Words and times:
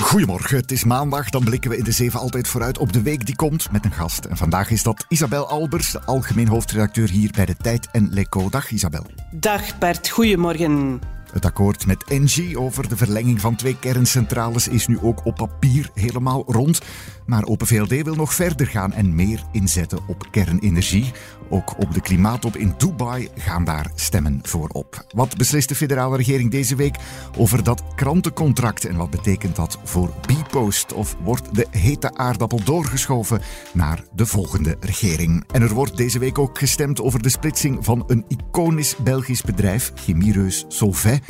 Goedemorgen, 0.00 0.56
het 0.56 0.72
is 0.72 0.84
maandag. 0.84 1.30
Dan 1.30 1.44
blikken 1.44 1.70
we 1.70 1.76
in 1.76 1.84
de 1.84 1.92
zeven 1.92 2.20
altijd 2.20 2.48
vooruit 2.48 2.78
op 2.78 2.92
de 2.92 3.02
week 3.02 3.26
die 3.26 3.36
komt 3.36 3.72
met 3.72 3.84
een 3.84 3.92
gast. 3.92 4.24
En 4.24 4.36
vandaag 4.36 4.70
is 4.70 4.82
dat 4.82 5.04
Isabel 5.08 5.48
Albers, 5.48 5.90
de 5.90 6.00
algemeen 6.04 6.48
hoofdredacteur 6.48 7.08
hier 7.08 7.30
bij 7.30 7.46
de 7.46 7.56
Tijd 7.56 7.88
en 7.90 8.08
Leco. 8.10 8.48
Dag 8.48 8.70
Isabel. 8.70 9.06
Dag 9.30 9.78
Bert, 9.78 10.08
goedemorgen. 10.08 11.00
Het 11.32 11.44
akkoord 11.44 11.86
met 11.86 12.04
Engie 12.04 12.58
over 12.58 12.88
de 12.88 12.96
verlenging 12.96 13.40
van 13.40 13.56
twee 13.56 13.78
kerncentrales 13.78 14.68
is 14.68 14.86
nu 14.86 14.98
ook 15.00 15.24
op 15.24 15.34
papier 15.34 15.90
helemaal 15.94 16.44
rond. 16.46 16.80
Maar 17.26 17.44
Open 17.44 17.66
VLD 17.66 18.02
wil 18.02 18.14
nog 18.14 18.34
verder 18.34 18.66
gaan 18.66 18.92
en 18.92 19.14
meer 19.14 19.44
inzetten 19.52 19.98
op 20.06 20.26
kernenergie. 20.30 21.12
Ook 21.48 21.78
op 21.78 21.94
de 21.94 22.00
klimaattop 22.00 22.56
in 22.56 22.74
Dubai 22.78 23.28
gaan 23.36 23.64
daar 23.64 23.90
stemmen 23.94 24.38
voor 24.42 24.68
op. 24.68 25.04
Wat 25.14 25.36
beslist 25.36 25.68
de 25.68 25.74
federale 25.74 26.16
regering 26.16 26.50
deze 26.50 26.76
week 26.76 26.96
over 27.36 27.62
dat 27.62 27.82
krantencontract 27.94 28.84
en 28.84 28.96
wat 28.96 29.10
betekent 29.10 29.56
dat 29.56 29.78
voor 29.84 30.12
Bpost? 30.26 30.92
Of 30.92 31.16
wordt 31.22 31.54
de 31.54 31.66
hete 31.70 32.14
aardappel 32.14 32.64
doorgeschoven 32.64 33.40
naar 33.72 34.04
de 34.14 34.26
volgende 34.26 34.76
regering? 34.80 35.44
En 35.52 35.62
er 35.62 35.74
wordt 35.74 35.96
deze 35.96 36.18
week 36.18 36.38
ook 36.38 36.58
gestemd 36.58 37.00
over 37.00 37.22
de 37.22 37.28
splitsing 37.28 37.84
van 37.84 38.04
een 38.06 38.24
iconisch 38.28 38.96
Belgisch 38.96 39.42
bedrijf, 39.42 39.92
chemiereus 39.94 40.64
Solvay. 40.68 41.21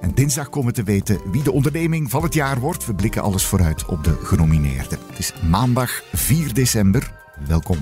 En 0.00 0.10
dinsdag 0.14 0.48
komen 0.48 0.68
we 0.68 0.74
te 0.74 0.82
weten 0.82 1.20
wie 1.32 1.42
de 1.42 1.52
onderneming 1.52 2.10
van 2.10 2.22
het 2.22 2.34
jaar 2.34 2.60
wordt. 2.60 2.86
We 2.86 2.94
blikken 2.94 3.22
alles 3.22 3.44
vooruit 3.44 3.84
op 3.86 4.04
de 4.04 4.18
genomineerden. 4.22 4.98
Het 5.08 5.18
is 5.18 5.32
maandag 5.50 6.02
4 6.12 6.54
december. 6.54 7.12
Welkom. 7.46 7.78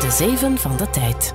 De 0.00 0.10
Zeven 0.18 0.58
van 0.58 0.76
de 0.76 0.90
Tijd. 0.90 1.32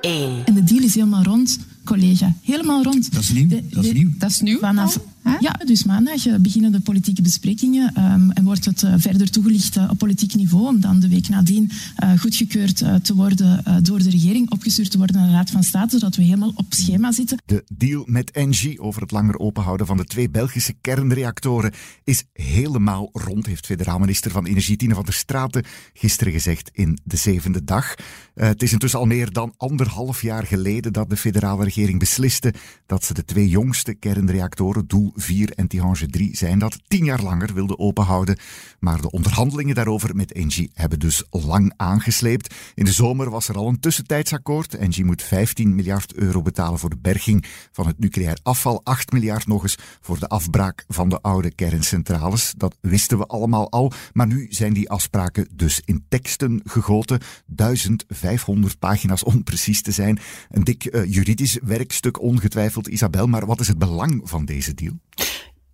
1. 0.00 0.42
En 0.44 0.54
de 0.54 0.64
deal 0.64 0.82
is 0.82 0.94
helemaal 0.94 1.22
rond, 1.22 1.58
collega. 1.84 2.32
Helemaal 2.42 2.82
rond. 2.82 3.12
Dat 3.12 3.22
is 3.22 3.32
nieuw. 3.32 3.48
De- 3.48 3.68
dat 3.68 3.84
is 3.84 3.92
nieuw. 3.92 4.10
Dat 4.18 4.30
is 4.30 4.40
nieuw. 4.40 4.58
Vanaf, 4.58 4.98
ja, 5.40 5.52
dus 5.64 5.84
maandag 5.84 6.26
eh, 6.26 6.34
beginnen 6.34 6.72
de 6.72 6.80
politieke 6.80 7.22
besprekingen 7.22 7.94
ehm, 7.94 8.30
en 8.30 8.44
wordt 8.44 8.64
het 8.64 8.82
eh, 8.82 8.94
verder 8.96 9.30
toegelicht 9.30 9.76
eh, 9.76 9.88
op 9.90 9.98
politiek 9.98 10.34
niveau 10.34 10.66
om 10.66 10.80
dan 10.80 11.00
de 11.00 11.08
week 11.08 11.28
nadien 11.28 11.70
eh, 11.96 12.18
goedgekeurd 12.18 12.76
te 12.76 13.14
worden 13.14 13.64
door 13.82 13.98
de 13.98 14.10
regering, 14.10 14.50
opgestuurd 14.50 14.90
te 14.90 14.98
worden 14.98 15.16
naar 15.16 15.26
de 15.26 15.32
Raad 15.32 15.50
van 15.50 15.62
State, 15.62 15.98
zodat 15.98 16.16
we 16.16 16.22
helemaal 16.22 16.52
op 16.54 16.66
schema 16.68 17.12
zitten. 17.12 17.38
De 17.46 17.64
deal 17.74 18.02
met 18.06 18.30
Engie 18.30 18.80
over 18.80 19.02
het 19.02 19.10
langer 19.10 19.38
openhouden 19.38 19.86
van 19.86 19.96
de 19.96 20.04
twee 20.04 20.30
Belgische 20.30 20.74
kernreactoren 20.80 21.72
is 22.04 22.24
helemaal 22.32 23.08
rond, 23.12 23.46
heeft 23.46 23.66
federaal 23.66 23.98
minister 23.98 24.30
van 24.30 24.46
Energie 24.46 24.76
Tine 24.76 24.94
van 24.94 25.04
der 25.04 25.14
Straten 25.14 25.64
gisteren 25.92 26.32
gezegd 26.32 26.70
in 26.72 26.98
de 27.04 27.16
zevende 27.16 27.64
dag. 27.64 27.94
Het 28.34 28.62
is 28.62 28.72
intussen 28.72 28.98
al 28.98 29.06
meer 29.06 29.32
dan 29.32 29.54
anderhalf 29.56 30.22
jaar 30.22 30.46
geleden 30.46 30.92
dat 30.92 31.10
de 31.10 31.16
federale 31.16 31.64
regering 31.64 31.98
besliste 31.98 32.54
dat 32.86 33.04
ze 33.04 33.14
de 33.14 33.24
twee 33.24 33.48
jongste 33.48 33.94
kernreactoren, 33.94 34.86
Doel 34.86 35.12
4 35.16 35.50
en 35.50 35.66
Tihange 35.66 36.06
3 36.06 36.36
zijn 36.36 36.58
dat, 36.58 36.78
tien 36.88 37.04
jaar 37.04 37.22
langer 37.22 37.54
wilde 37.54 37.78
openhouden. 37.78 38.38
Maar 38.78 39.00
de 39.00 39.10
onderhandelingen 39.10 39.74
daarover 39.74 40.16
met 40.16 40.32
Engie 40.32 40.70
hebben 40.74 40.98
dus 40.98 41.24
lang 41.30 41.72
aangesleept. 41.76 42.54
In 42.74 42.84
de 42.84 42.92
zomer 42.92 43.30
was 43.30 43.48
er 43.48 43.56
al 43.56 43.68
een 43.68 43.80
tussentijdsakkoord. 43.80 44.74
Engie 44.74 45.04
moet 45.04 45.22
15 45.22 45.74
miljard 45.74 46.14
euro 46.14 46.42
betalen 46.42 46.78
voor 46.78 46.90
de 46.90 46.98
berging 47.00 47.44
van 47.72 47.86
het 47.86 47.98
nucleair 47.98 48.38
afval. 48.42 48.80
8 48.84 49.12
miljard 49.12 49.46
nog 49.46 49.62
eens 49.62 49.78
voor 50.00 50.18
de 50.18 50.28
afbraak 50.28 50.84
van 50.88 51.08
de 51.08 51.20
oude 51.20 51.50
kerncentrales. 51.50 52.54
Dat 52.56 52.76
wisten 52.80 53.18
we 53.18 53.26
allemaal 53.26 53.70
al. 53.70 53.92
Maar 54.12 54.26
nu 54.26 54.46
zijn 54.50 54.72
die 54.72 54.90
afspraken 54.90 55.48
dus 55.52 55.80
in 55.84 56.04
teksten 56.08 56.60
gegoten. 56.64 57.20
1500 57.46 58.78
pagina's 58.78 59.24
om 59.24 59.42
precies 59.42 59.82
te 59.82 59.92
zijn. 59.92 60.18
Een 60.50 60.64
dik 60.64 60.84
eh, 60.84 61.04
juridisch 61.04 61.58
werkstuk 61.62 62.20
ongetwijfeld, 62.20 62.88
Isabel. 62.88 63.26
Maar 63.26 63.46
wat 63.46 63.60
is 63.60 63.68
het 63.68 63.78
belang 63.78 64.20
van 64.24 64.44
deze 64.44 64.74
deal? 64.74 64.94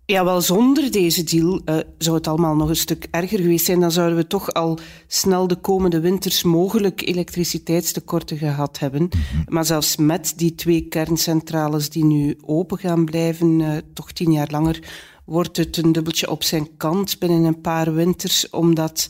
Ja, 0.05 0.25
wel 0.25 0.41
zonder 0.41 0.91
deze 0.91 1.23
deal 1.23 1.61
eh, 1.65 1.77
zou 1.97 2.15
het 2.15 2.27
allemaal 2.27 2.55
nog 2.55 2.69
een 2.69 2.75
stuk 2.75 3.07
erger 3.11 3.39
geweest 3.39 3.65
zijn. 3.65 3.79
Dan 3.79 3.91
zouden 3.91 4.17
we 4.17 4.27
toch 4.27 4.53
al 4.53 4.79
snel 5.07 5.47
de 5.47 5.55
komende 5.55 5.99
winters 5.99 6.43
mogelijk 6.43 7.01
elektriciteitstekorten 7.01 8.37
gehad 8.37 8.79
hebben. 8.79 9.09
Maar 9.47 9.65
zelfs 9.65 9.95
met 9.95 10.33
die 10.35 10.55
twee 10.55 10.87
kerncentrales 10.87 11.89
die 11.89 12.05
nu 12.05 12.37
open 12.41 12.77
gaan 12.77 13.05
blijven, 13.05 13.61
eh, 13.61 13.77
toch 13.93 14.11
tien 14.11 14.31
jaar 14.31 14.47
langer, 14.51 14.79
wordt 15.25 15.57
het 15.57 15.77
een 15.77 15.91
dubbeltje 15.91 16.29
op 16.29 16.43
zijn 16.43 16.77
kant 16.77 17.19
binnen 17.19 17.43
een 17.43 17.61
paar 17.61 17.93
winters, 17.93 18.49
omdat 18.49 19.09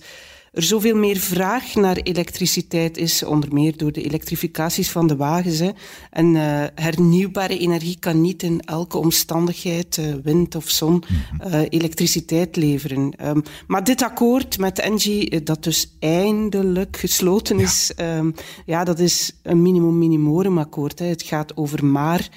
er 0.54 0.64
zoveel 0.64 0.96
meer 0.96 1.18
vraag 1.18 1.76
naar 1.76 1.98
elektriciteit 1.98 2.98
is, 2.98 3.24
onder 3.24 3.54
meer 3.54 3.78
door 3.78 3.92
de 3.92 4.04
elektrificaties 4.04 4.92
van 4.92 5.08
de 5.08 5.16
wagens. 5.16 5.60
Hè. 5.60 5.70
En 6.10 6.36
eh, 6.36 6.64
hernieuwbare 6.76 7.58
energie 7.58 7.98
kan 8.00 8.22
niet 8.22 8.44
in 8.44 8.60
elke 8.60 8.98
omstandigheid, 8.98 9.98
eh, 9.98 10.06
wind 10.24 10.56
of 10.56 10.70
zon, 10.70 11.04
eh, 11.38 11.62
elektriciteit 11.70 12.56
leveren. 12.56 13.14
Ehm, 13.18 13.40
maar 13.68 13.84
dit 13.84 14.02
akkoord 14.02 14.58
met 14.58 14.80
Engie, 14.80 15.44
dat 15.44 15.64
dus 15.64 15.96
eindelijk 16.00 16.98
gesloten 16.98 17.60
is, 17.60 17.92
ehm, 17.96 18.32
ja, 18.66 18.84
dat 18.84 19.00
is 19.00 19.32
een 19.42 19.62
minimum 19.62 19.98
minimorum 19.98 20.58
akkoord. 20.58 21.00
Hè. 21.00 21.06
Het 21.06 21.24
gaat 21.24 21.58
over 21.58 21.86
maar 21.86 22.30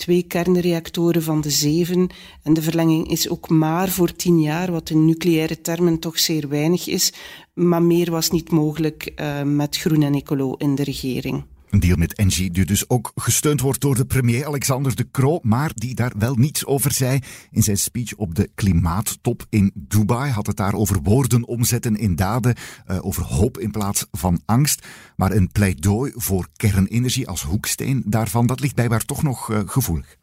twee 0.00 0.22
kernreactoren 0.22 1.22
van 1.22 1.40
de 1.40 1.50
zeven. 1.50 2.08
En 2.42 2.54
de 2.54 2.62
verlenging 2.62 3.10
is 3.10 3.28
ook 3.28 3.48
maar 3.48 3.88
voor 3.88 4.12
tien 4.12 4.40
jaar, 4.40 4.72
wat 4.72 4.90
in 4.90 5.04
nucleaire 5.04 5.60
termen 5.60 5.98
toch 5.98 6.18
zeer 6.18 6.48
weinig 6.48 6.86
is. 6.86 7.12
Maar 7.54 7.82
meer 7.82 8.10
was 8.10 8.30
niet 8.30 8.50
mogelijk 8.50 9.12
eh, 9.14 9.42
met 9.42 9.76
Groen 9.76 10.02
en 10.02 10.14
Ecolo 10.14 10.54
in 10.54 10.74
de 10.74 10.84
regering. 10.84 11.44
Een 11.70 11.80
deal 11.80 11.96
met 11.96 12.14
Engie 12.14 12.50
die 12.50 12.64
dus 12.64 12.88
ook 12.88 13.12
gesteund 13.14 13.60
wordt 13.60 13.80
door 13.80 13.94
de 13.94 14.04
premier 14.04 14.46
Alexander 14.46 14.96
De 14.96 15.10
Croo, 15.10 15.38
maar 15.42 15.70
die 15.74 15.94
daar 15.94 16.12
wel 16.18 16.34
niets 16.34 16.66
over 16.66 16.92
zei. 16.92 17.18
In 17.50 17.62
zijn 17.62 17.76
speech 17.76 18.14
op 18.14 18.34
de 18.34 18.50
klimaattop 18.54 19.46
in 19.48 19.70
Dubai 19.74 20.30
had 20.30 20.46
het 20.46 20.56
daar 20.56 20.74
over 20.74 21.00
woorden 21.02 21.46
omzetten 21.46 21.96
in 21.96 22.16
daden, 22.16 22.54
eh, 22.86 22.98
over 23.06 23.22
hoop 23.22 23.58
in 23.58 23.70
plaats 23.70 24.06
van 24.10 24.40
angst. 24.44 24.86
Maar 25.16 25.32
een 25.32 25.52
pleidooi 25.52 26.12
voor 26.14 26.48
kernenergie 26.56 27.28
als 27.28 27.42
hoeksteen 27.42 28.02
daarvan, 28.06 28.46
dat 28.46 28.60
ligt 28.60 28.74
blijkbaar 28.74 29.04
toch 29.04 29.22
nog 29.22 29.50
eh, 29.50 29.58
gevoelig. 29.66 30.19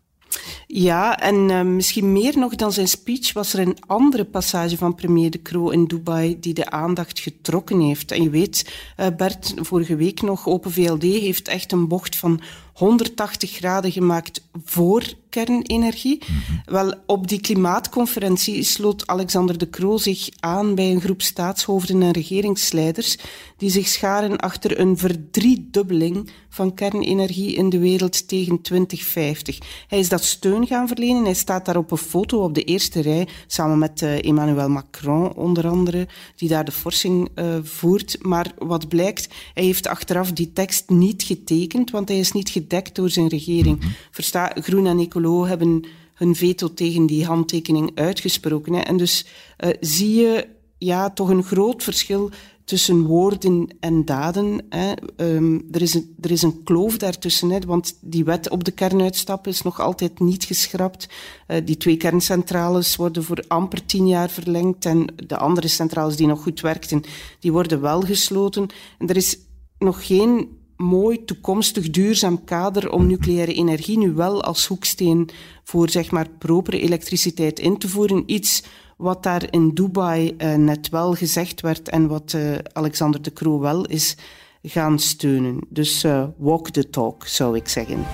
Ja, 0.67 1.19
en 1.19 1.49
eh, 1.49 1.61
misschien 1.61 2.11
meer 2.11 2.37
nog 2.37 2.55
dan 2.55 2.71
zijn 2.71 2.87
speech 2.87 3.33
was 3.33 3.53
er 3.53 3.59
een 3.59 3.77
andere 3.87 4.25
passage 4.25 4.77
van 4.77 4.95
premier 4.95 5.31
De 5.31 5.41
Croo 5.41 5.69
in 5.69 5.85
Dubai 5.85 6.39
die 6.39 6.53
de 6.53 6.69
aandacht 6.69 7.19
getrokken 7.19 7.79
heeft. 7.79 8.11
En 8.11 8.23
je 8.23 8.29
weet, 8.29 8.73
eh, 8.95 9.07
Bert, 9.17 9.53
vorige 9.55 9.95
week 9.95 10.21
nog, 10.21 10.47
Open 10.47 10.71
VLD 10.71 11.03
heeft 11.03 11.47
echt 11.47 11.71
een 11.71 11.87
bocht 11.87 12.15
van 12.15 12.41
180 12.77 13.51
graden 13.51 13.91
gemaakt 13.91 14.47
voor 14.63 15.03
kernenergie. 15.29 16.21
Wel, 16.65 16.93
op 17.05 17.27
die 17.27 17.41
klimaatconferentie 17.41 18.63
sloot 18.63 19.07
Alexander 19.07 19.57
De 19.57 19.69
Croo 19.69 19.97
zich 19.97 20.29
aan 20.39 20.75
bij 20.75 20.91
een 20.91 21.01
groep 21.01 21.21
staatshoofden 21.21 22.01
en 22.01 22.11
regeringsleiders 22.11 23.17
die 23.57 23.69
zich 23.69 23.87
scharen 23.87 24.37
achter 24.37 24.79
een 24.79 24.97
verdriedubbeling 24.97 26.29
van 26.49 26.73
kernenergie 26.73 27.55
in 27.55 27.69
de 27.69 27.79
wereld 27.79 28.27
tegen 28.27 28.61
2050. 28.61 29.57
Hij 29.87 29.99
is 29.99 30.09
dat 30.09 30.23
steun 30.23 30.67
gaan 30.67 30.87
verlenen. 30.87 31.23
Hij 31.23 31.33
staat 31.33 31.65
daar 31.65 31.77
op 31.77 31.91
een 31.91 31.97
foto 31.97 32.43
op 32.43 32.53
de 32.53 32.63
eerste 32.63 33.01
rij, 33.01 33.27
samen 33.47 33.77
met 33.77 34.01
eh, 34.01 34.25
Emmanuel 34.25 34.69
Macron 34.69 35.33
onder 35.33 35.67
andere, 35.67 36.07
die 36.35 36.49
daar 36.49 36.65
de 36.65 36.71
forsing 36.71 37.29
eh, 37.35 37.45
voert. 37.63 38.17
Maar 38.21 38.51
wat 38.57 38.87
blijkt, 38.87 39.27
hij 39.53 39.63
heeft 39.63 39.87
achteraf 39.87 40.31
die 40.31 40.53
tekst 40.53 40.89
niet 40.89 41.23
getekend, 41.23 41.91
want 41.91 42.09
hij 42.09 42.19
is 42.19 42.31
niet 42.31 42.49
gedekt 42.67 42.95
door 42.95 43.09
zijn 43.09 43.27
regering. 43.27 43.95
Versta, 44.11 44.51
Groen 44.55 44.87
en 44.87 44.99
Ecolo 44.99 45.45
hebben 45.45 45.85
hun 46.13 46.35
veto 46.35 46.73
tegen 46.73 47.05
die 47.05 47.25
handtekening 47.25 47.91
uitgesproken. 47.95 48.73
Hè. 48.73 48.79
En 48.79 48.97
dus 48.97 49.25
eh, 49.57 49.69
zie 49.79 50.15
je 50.15 50.47
ja, 50.77 51.09
toch 51.09 51.29
een 51.29 51.43
groot 51.43 51.83
verschil 51.83 52.29
tussen 52.63 53.05
woorden 53.05 53.67
en 53.79 54.05
daden. 54.05 54.65
Hè. 54.69 54.93
Ehm, 55.15 55.59
er, 55.71 55.81
is 55.81 55.93
een, 55.93 56.15
er 56.21 56.31
is 56.31 56.41
een 56.41 56.63
kloof 56.63 56.97
daartussen, 56.97 57.49
hè, 57.49 57.59
want 57.59 57.97
die 58.01 58.23
wet 58.23 58.49
op 58.49 58.63
de 58.63 58.71
kernuitstap 58.71 59.47
is 59.47 59.61
nog 59.61 59.79
altijd 59.79 60.19
niet 60.19 60.43
geschrapt. 60.43 61.09
Eh, 61.47 61.65
die 61.65 61.77
twee 61.77 61.97
kerncentrales 61.97 62.95
worden 62.95 63.23
voor 63.23 63.43
amper 63.47 63.85
tien 63.85 64.07
jaar 64.07 64.29
verlengd 64.29 64.85
en 64.85 65.13
de 65.27 65.37
andere 65.37 65.67
centrales 65.67 66.15
die 66.15 66.27
nog 66.27 66.41
goed 66.41 66.61
werkten, 66.61 67.03
die 67.39 67.51
worden 67.51 67.81
wel 67.81 68.01
gesloten. 68.01 68.67
En 68.97 69.07
er 69.07 69.15
is 69.15 69.37
nog 69.79 70.05
geen 70.05 70.57
mooi 70.77 71.25
toekomstig 71.25 71.89
duurzaam 71.89 72.43
kader 72.43 72.91
om 72.91 73.07
nucleaire 73.07 73.53
energie 73.53 73.97
nu 73.97 74.11
wel 74.11 74.43
als 74.43 74.65
hoeksteen 74.67 75.29
voor 75.63 75.89
zeg 75.89 76.11
maar 76.11 76.29
propere 76.37 76.79
elektriciteit 76.79 77.59
in 77.59 77.77
te 77.77 77.89
voeren. 77.89 78.23
Iets 78.25 78.63
wat 78.97 79.23
daar 79.23 79.47
in 79.49 79.69
Dubai 79.73 80.35
net 80.57 80.89
wel 80.89 81.13
gezegd 81.13 81.61
werd 81.61 81.89
en 81.89 82.07
wat 82.07 82.37
Alexander 82.73 83.21
de 83.21 83.33
Croo 83.33 83.59
wel 83.59 83.85
is 83.85 84.15
gaan 84.61 84.99
steunen. 84.99 85.59
Dus 85.69 86.05
walk 86.37 86.69
the 86.69 86.89
talk, 86.89 87.25
zou 87.25 87.55
ik 87.55 87.67
zeggen. 87.67 88.05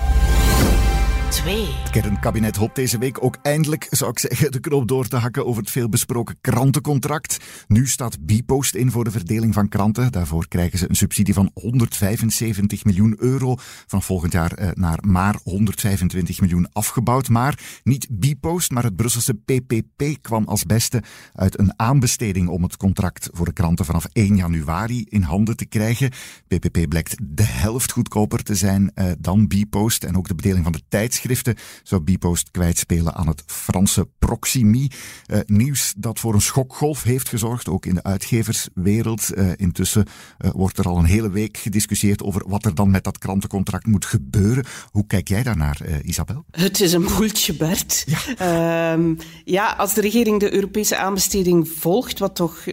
Het 1.34 1.90
kernkabinet 1.90 2.56
hoopt 2.56 2.74
deze 2.74 2.98
week 2.98 3.24
ook 3.24 3.36
eindelijk, 3.42 3.86
zou 3.90 4.10
ik 4.10 4.18
zeggen, 4.18 4.52
de 4.52 4.60
knoop 4.60 4.88
door 4.88 5.06
te 5.06 5.16
hakken 5.16 5.46
over 5.46 5.62
het 5.62 5.70
veelbesproken 5.70 6.36
krantencontract. 6.40 7.36
Nu 7.66 7.86
staat 7.86 8.26
Bpost 8.26 8.74
in 8.74 8.90
voor 8.90 9.04
de 9.04 9.10
verdeling 9.10 9.54
van 9.54 9.68
kranten. 9.68 10.12
Daarvoor 10.12 10.48
krijgen 10.48 10.78
ze 10.78 10.88
een 10.88 10.94
subsidie 10.94 11.34
van 11.34 11.50
175 11.54 12.84
miljoen 12.84 13.16
euro. 13.18 13.54
Van 13.86 14.02
volgend 14.02 14.32
jaar 14.32 14.52
eh, 14.52 14.68
naar 14.74 14.98
maar 15.06 15.36
125 15.42 16.40
miljoen 16.40 16.68
afgebouwd. 16.72 17.28
Maar 17.28 17.58
niet 17.82 18.06
Bpost, 18.10 18.70
maar 18.70 18.84
het 18.84 18.96
Brusselse 18.96 19.34
PPP 19.34 20.22
kwam 20.22 20.44
als 20.44 20.64
beste 20.64 21.02
uit 21.32 21.58
een 21.58 21.72
aanbesteding 21.76 22.48
om 22.48 22.62
het 22.62 22.76
contract 22.76 23.28
voor 23.32 23.46
de 23.46 23.52
kranten 23.52 23.84
vanaf 23.84 24.06
1 24.12 24.36
januari 24.36 25.04
in 25.08 25.22
handen 25.22 25.56
te 25.56 25.66
krijgen. 25.66 26.10
PPP 26.48 26.88
blijkt 26.88 27.16
de 27.22 27.46
helft 27.46 27.92
goedkoper 27.92 28.42
te 28.42 28.54
zijn 28.54 28.92
uh, 28.94 29.06
dan 29.18 29.46
Bpost. 29.46 30.04
En 30.04 30.16
ook 30.16 30.28
de 30.28 30.34
bedeling 30.34 30.64
van 30.64 30.72
de 30.72 30.82
tijdschrift 30.88 31.22
tijdschriften 31.26 31.64
zou 31.82 32.00
Bipost 32.00 32.50
kwijtspelen 32.50 33.14
aan 33.14 33.26
het 33.26 33.42
Franse 33.46 34.08
Proximi. 34.18 34.90
Uh, 35.26 35.38
nieuws 35.46 35.94
dat 35.96 36.20
voor 36.20 36.34
een 36.34 36.40
schokgolf 36.40 37.02
heeft 37.02 37.28
gezorgd, 37.28 37.68
ook 37.68 37.86
in 37.86 37.94
de 37.94 38.02
uitgeverswereld. 38.02 39.30
Uh, 39.34 39.52
intussen 39.56 40.06
uh, 40.38 40.50
wordt 40.50 40.78
er 40.78 40.88
al 40.88 40.98
een 40.98 41.04
hele 41.04 41.30
week 41.30 41.56
gediscussieerd 41.56 42.22
over 42.22 42.42
wat 42.46 42.64
er 42.64 42.74
dan 42.74 42.90
met 42.90 43.04
dat 43.04 43.18
krantencontract 43.18 43.86
moet 43.86 44.04
gebeuren. 44.04 44.64
Hoe 44.90 45.06
kijk 45.06 45.28
jij 45.28 45.42
daarnaar, 45.42 45.80
Isabel? 46.02 46.44
Het 46.50 46.80
is 46.80 46.92
een 46.92 47.04
boeltje, 47.16 47.54
Bert. 47.54 48.04
Ja. 48.06 48.92
Um, 48.92 49.18
ja, 49.44 49.72
als 49.72 49.94
de 49.94 50.00
regering 50.00 50.40
de 50.40 50.54
Europese 50.54 50.96
aanbesteding 50.96 51.68
volgt, 51.68 52.18
wat 52.18 52.34
toch 52.34 52.64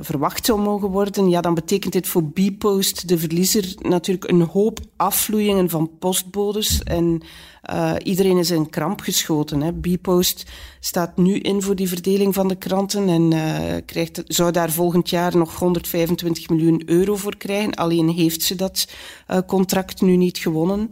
verwacht 0.00 0.46
zou 0.46 0.60
mogen 0.60 0.88
worden, 0.88 1.28
ja, 1.28 1.40
dan 1.40 1.54
betekent 1.54 1.92
dit 1.92 2.08
voor 2.08 2.24
Bipost, 2.24 3.08
de 3.08 3.18
verliezer, 3.18 3.74
natuurlijk 3.78 4.30
een 4.30 4.40
hoop 4.40 4.80
afvloeien 4.96 5.70
van 5.70 5.90
postbodes 5.98 6.82
en 6.82 7.22
uh, 7.70 7.92
iedereen 8.02 8.38
is 8.38 8.50
in 8.50 8.70
kramp 8.70 9.00
geschoten. 9.00 9.60
Hè. 9.60 9.72
Bpost 9.72 10.44
staat 10.80 11.16
nu 11.16 11.38
in 11.38 11.62
voor 11.62 11.76
die 11.76 11.88
verdeling 11.88 12.34
van 12.34 12.48
de 12.48 12.56
kranten 12.56 13.08
en 13.08 13.32
uh, 13.32 13.76
krijgt, 13.86 14.22
zou 14.26 14.52
daar 14.52 14.70
volgend 14.70 15.10
jaar 15.10 15.36
nog 15.36 15.58
125 15.58 16.48
miljoen 16.48 16.82
euro 16.86 17.16
voor 17.16 17.36
krijgen. 17.36 17.74
Alleen 17.74 18.08
heeft 18.08 18.42
ze 18.42 18.54
dat 18.54 18.88
uh, 19.28 19.38
contract 19.46 20.00
nu 20.00 20.16
niet 20.16 20.38
gewonnen. 20.38 20.90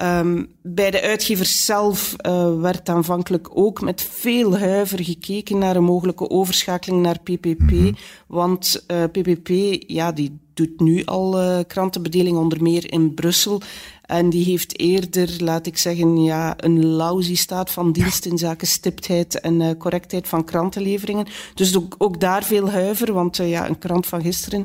Um, 0.00 0.52
bij 0.62 0.90
de 0.90 1.02
uitgevers 1.02 1.64
zelf 1.64 2.14
uh, 2.26 2.60
werd 2.60 2.88
aanvankelijk 2.88 3.48
ook 3.56 3.80
met 3.80 4.02
veel 4.02 4.58
huiver 4.58 5.04
gekeken 5.04 5.58
naar 5.58 5.76
een 5.76 5.84
mogelijke 5.84 6.30
overschakeling 6.30 7.02
naar 7.02 7.18
PPP. 7.18 7.58
Mm 7.58 7.68
-hmm. 7.68 7.96
Want 8.26 8.84
PPP, 8.86 9.48
ja, 9.86 10.12
die 10.12 10.38
doet 10.54 10.80
nu 10.80 11.04
al 11.04 11.42
uh, 11.42 11.58
krantenbedeling, 11.66 12.36
onder 12.36 12.62
meer 12.62 12.92
in 12.92 13.14
Brussel. 13.14 13.62
En 14.02 14.30
die 14.30 14.44
heeft 14.44 14.78
eerder, 14.78 15.36
laat 15.38 15.66
ik 15.66 15.78
zeggen, 15.78 16.22
ja, 16.22 16.54
een 16.56 16.86
lousy 16.86 17.36
staat 17.36 17.70
van 17.70 17.92
dienst 17.92 18.26
in 18.26 18.38
zaken 18.38 18.66
stiptheid 18.66 19.40
en 19.40 19.60
uh, 19.60 19.70
correctheid 19.78 20.28
van 20.28 20.44
krantenleveringen. 20.44 21.26
Dus 21.54 21.76
ook, 21.76 21.94
ook 21.98 22.20
daar 22.20 22.42
veel 22.42 22.70
huiver, 22.70 23.12
want 23.12 23.38
uh, 23.38 23.50
ja, 23.50 23.68
een 23.68 23.78
krant 23.78 24.06
van 24.06 24.22
gisteren, 24.22 24.64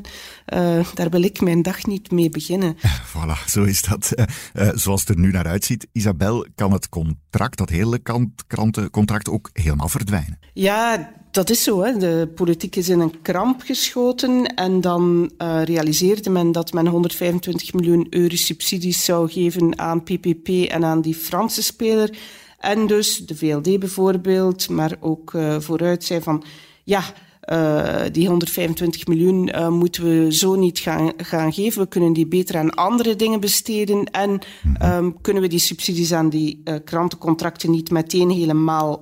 uh, 0.54 0.86
daar 0.94 1.10
wil 1.10 1.22
ik 1.22 1.40
mijn 1.40 1.62
dag 1.62 1.86
niet 1.86 2.10
mee 2.10 2.30
beginnen. 2.30 2.76
Voilà, 3.12 3.44
zo 3.46 3.64
is 3.64 3.82
dat. 3.82 4.12
zoals 4.74 5.00
het 5.00 5.08
er 5.08 5.18
nu 5.18 5.30
naar 5.30 5.46
uitziet, 5.46 5.86
Isabel, 5.92 6.46
kan 6.54 6.72
het 6.72 6.88
contract, 6.88 7.58
dat 7.58 7.68
hele 7.68 7.98
krantencontract 8.46 9.28
ook 9.28 9.50
helemaal 9.52 9.88
verdwijnen. 9.88 10.38
Ja, 10.52 11.12
dat 11.38 11.50
is 11.50 11.62
zo. 11.62 11.82
Hè. 11.82 11.96
De 11.96 12.28
politiek 12.34 12.76
is 12.76 12.88
in 12.88 13.00
een 13.00 13.22
kramp 13.22 13.60
geschoten 13.60 14.54
en 14.54 14.80
dan 14.80 15.30
uh, 15.38 15.62
realiseerde 15.62 16.30
men 16.30 16.52
dat 16.52 16.72
men 16.72 16.86
125 16.86 17.72
miljoen 17.72 18.06
euro 18.10 18.36
subsidies 18.36 19.04
zou 19.04 19.30
geven 19.30 19.78
aan 19.78 20.02
PPP 20.02 20.48
en 20.48 20.84
aan 20.84 21.00
die 21.00 21.14
Franse 21.14 21.62
speler. 21.62 22.18
En 22.58 22.86
dus 22.86 23.26
de 23.26 23.36
VLD 23.36 23.78
bijvoorbeeld, 23.78 24.68
maar 24.68 24.96
ook 25.00 25.32
uh, 25.32 25.60
vooruit 25.60 26.04
zei 26.04 26.20
van 26.20 26.44
ja, 26.84 27.04
uh, 27.52 28.00
die 28.12 28.26
125 28.26 29.06
miljoen 29.06 29.48
uh, 29.48 29.68
moeten 29.68 30.04
we 30.04 30.34
zo 30.34 30.54
niet 30.54 30.78
gaan, 30.78 31.12
gaan 31.16 31.52
geven. 31.52 31.82
We 31.82 31.88
kunnen 31.88 32.12
die 32.12 32.26
beter 32.26 32.56
aan 32.56 32.74
andere 32.74 33.16
dingen 33.16 33.40
besteden. 33.40 34.04
En 34.04 34.40
um, 34.82 35.20
kunnen 35.20 35.42
we 35.42 35.48
die 35.48 35.58
subsidies 35.58 36.12
aan 36.12 36.28
die 36.28 36.60
uh, 36.64 36.74
krantencontracten 36.84 37.70
niet 37.70 37.90
meteen 37.90 38.30
helemaal 38.30 39.00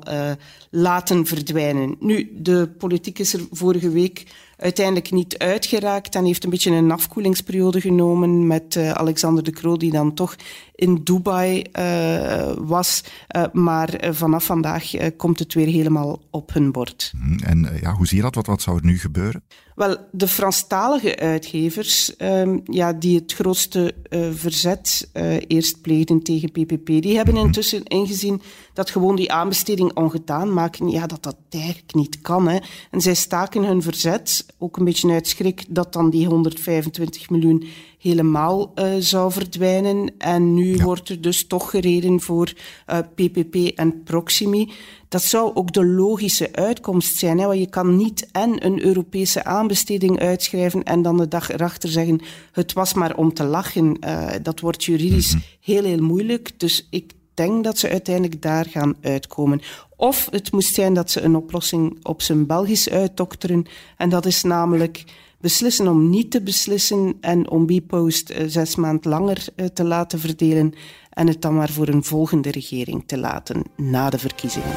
laten 0.71 1.27
verdwijnen. 1.27 1.97
Nu, 2.01 2.33
de 2.39 2.69
politiek 2.79 3.19
is 3.19 3.33
er 3.33 3.41
vorige 3.51 3.91
week 3.91 4.27
uiteindelijk 4.57 5.11
niet 5.11 5.39
uitgeraakt 5.39 6.15
en 6.15 6.25
heeft 6.25 6.45
een 6.45 6.51
beetje 6.51 6.71
een 6.71 6.91
afkoelingsperiode 6.91 7.81
genomen 7.81 8.47
met 8.47 8.75
uh, 8.75 8.91
Alexander 8.91 9.45
de 9.45 9.51
Croo, 9.51 9.77
die 9.77 9.91
dan 9.91 10.15
toch 10.15 10.37
in 10.75 11.01
Dubai 11.05 11.65
uh, 11.79 12.53
was. 12.59 13.05
Uh, 13.37 13.45
maar 13.53 13.91
vanaf 14.11 14.45
vandaag 14.45 14.91
komt 15.17 15.39
het 15.39 15.55
weer 15.55 15.67
helemaal 15.67 16.23
op 16.31 16.53
hun 16.53 16.73
bord. 16.73 17.13
Mm, 17.17 17.39
en 17.39 17.79
ja, 17.81 17.93
hoe 17.93 18.07
zie 18.07 18.17
je 18.17 18.23
dat? 18.23 18.35
Wat, 18.35 18.47
wat 18.47 18.63
zou 18.63 18.77
er 18.77 18.85
nu 18.85 18.99
gebeuren? 18.99 19.43
Wel, 19.77 19.97
de 20.11 20.29
Franstalige 20.29 21.17
uitgevers, 21.19 22.13
um, 22.19 22.63
ja, 22.65 22.93
die 22.93 23.19
het 23.19 23.33
grootste 23.33 23.95
uh, 24.11 24.29
verzet 24.33 25.09
uh, 25.15 25.37
eerst 25.47 25.81
pleegden 25.81 26.23
tegen 26.23 26.51
PPP, 26.53 26.87
die 26.87 27.17
hebben 27.17 27.37
intussen 27.37 27.85
ingezien 27.85 28.43
dat 28.73 28.91
gewoon 28.91 29.17
die 29.17 29.33
aanbesteding 29.33 29.93
ongedaan 29.93 30.53
maken, 30.53 30.89
ja, 30.89 31.07
dat 31.07 31.23
dat 31.23 31.37
eigenlijk 31.51 31.95
niet 31.95 32.21
kan. 32.21 32.49
Hè. 32.49 32.59
En 32.91 33.01
zij 33.01 33.15
staken 33.15 33.65
hun 33.65 33.83
verzet, 33.83 34.47
ook 34.59 34.77
een 34.77 34.85
beetje 34.85 35.13
uit 35.13 35.29
schrik 35.29 35.65
dat 35.69 35.93
dan 35.93 36.11
die 36.11 36.27
125 36.27 37.31
miljoen 37.31 37.65
helemaal 38.07 38.73
uh, 38.75 38.95
zou 38.99 39.33
verdwijnen. 39.33 40.15
En 40.19 40.55
nu 40.55 40.77
ja. 40.77 40.85
wordt 40.85 41.09
er 41.09 41.21
dus 41.21 41.47
toch 41.47 41.71
gereden 41.71 42.21
voor 42.21 42.53
uh, 42.87 42.99
PPP 43.15 43.55
en 43.55 44.03
Proximi. 44.03 44.73
Dat 45.09 45.23
zou 45.23 45.55
ook 45.55 45.73
de 45.73 45.85
logische 45.85 46.53
uitkomst 46.53 47.17
zijn. 47.17 47.39
Hè? 47.39 47.47
Want 47.47 47.59
je 47.59 47.69
kan 47.69 47.97
niet 47.97 48.29
en 48.33 48.67
een 48.67 48.85
Europese 48.85 49.45
aanbesteding 49.45 50.21
uitschrijven 50.21 50.83
en 50.83 51.03
dan 51.03 51.17
de 51.17 51.29
dag 51.29 51.51
erachter 51.51 51.89
zeggen 51.89 52.21
het 52.53 52.73
was 52.73 52.95
maar 52.95 53.17
om 53.17 53.35
te 53.35 53.45
lachen. 53.45 53.97
Uh, 54.01 54.29
dat 54.43 54.61
wordt 54.61 54.85
juridisch 54.85 55.35
mm 55.35 55.41
-hmm. 55.41 55.75
heel, 55.75 55.85
heel 55.85 56.03
moeilijk. 56.03 56.59
Dus 56.59 56.87
ik 56.91 57.13
denk 57.35 57.65
dat 57.65 57.79
ze 57.79 57.89
uiteindelijk 57.89 58.43
daar 58.43 58.67
gaan 58.67 58.95
uitkomen. 59.01 59.61
Of 59.97 60.29
het 60.31 60.53
moest 60.53 60.75
zijn 60.75 60.95
dat 60.95 61.11
ze 61.11 61.21
een 61.21 61.37
oplossing 61.37 61.99
op 62.03 62.23
zijn 62.23 62.47
Belgisch 62.47 62.91
uitdokteren. 62.91 63.67
En 63.97 64.09
dat 64.09 64.27
is 64.27 64.43
namelijk 64.43 65.05
beslissen 65.41 65.89
om 65.89 66.11
niet 66.11 66.31
te 66.31 66.43
beslissen 66.43 67.17
en 67.21 67.51
om 67.51 67.67
B-post 67.67 68.31
eh, 68.31 68.45
zes 68.49 68.77
maand 68.77 69.05
langer 69.05 69.47
eh, 69.57 69.67
te 69.67 69.85
laten 69.85 70.19
verdelen 70.19 70.73
en 71.11 71.27
het 71.27 71.43
dan 71.43 71.55
maar 71.55 71.71
voor 71.71 71.89
een 71.89 72.05
volgende 72.05 72.51
regering 72.51 73.03
te 73.07 73.19
laten 73.19 73.63
na 73.77 74.11
de 74.11 74.19
verkiezingen. 74.19 74.75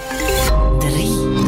3. 0.79 1.38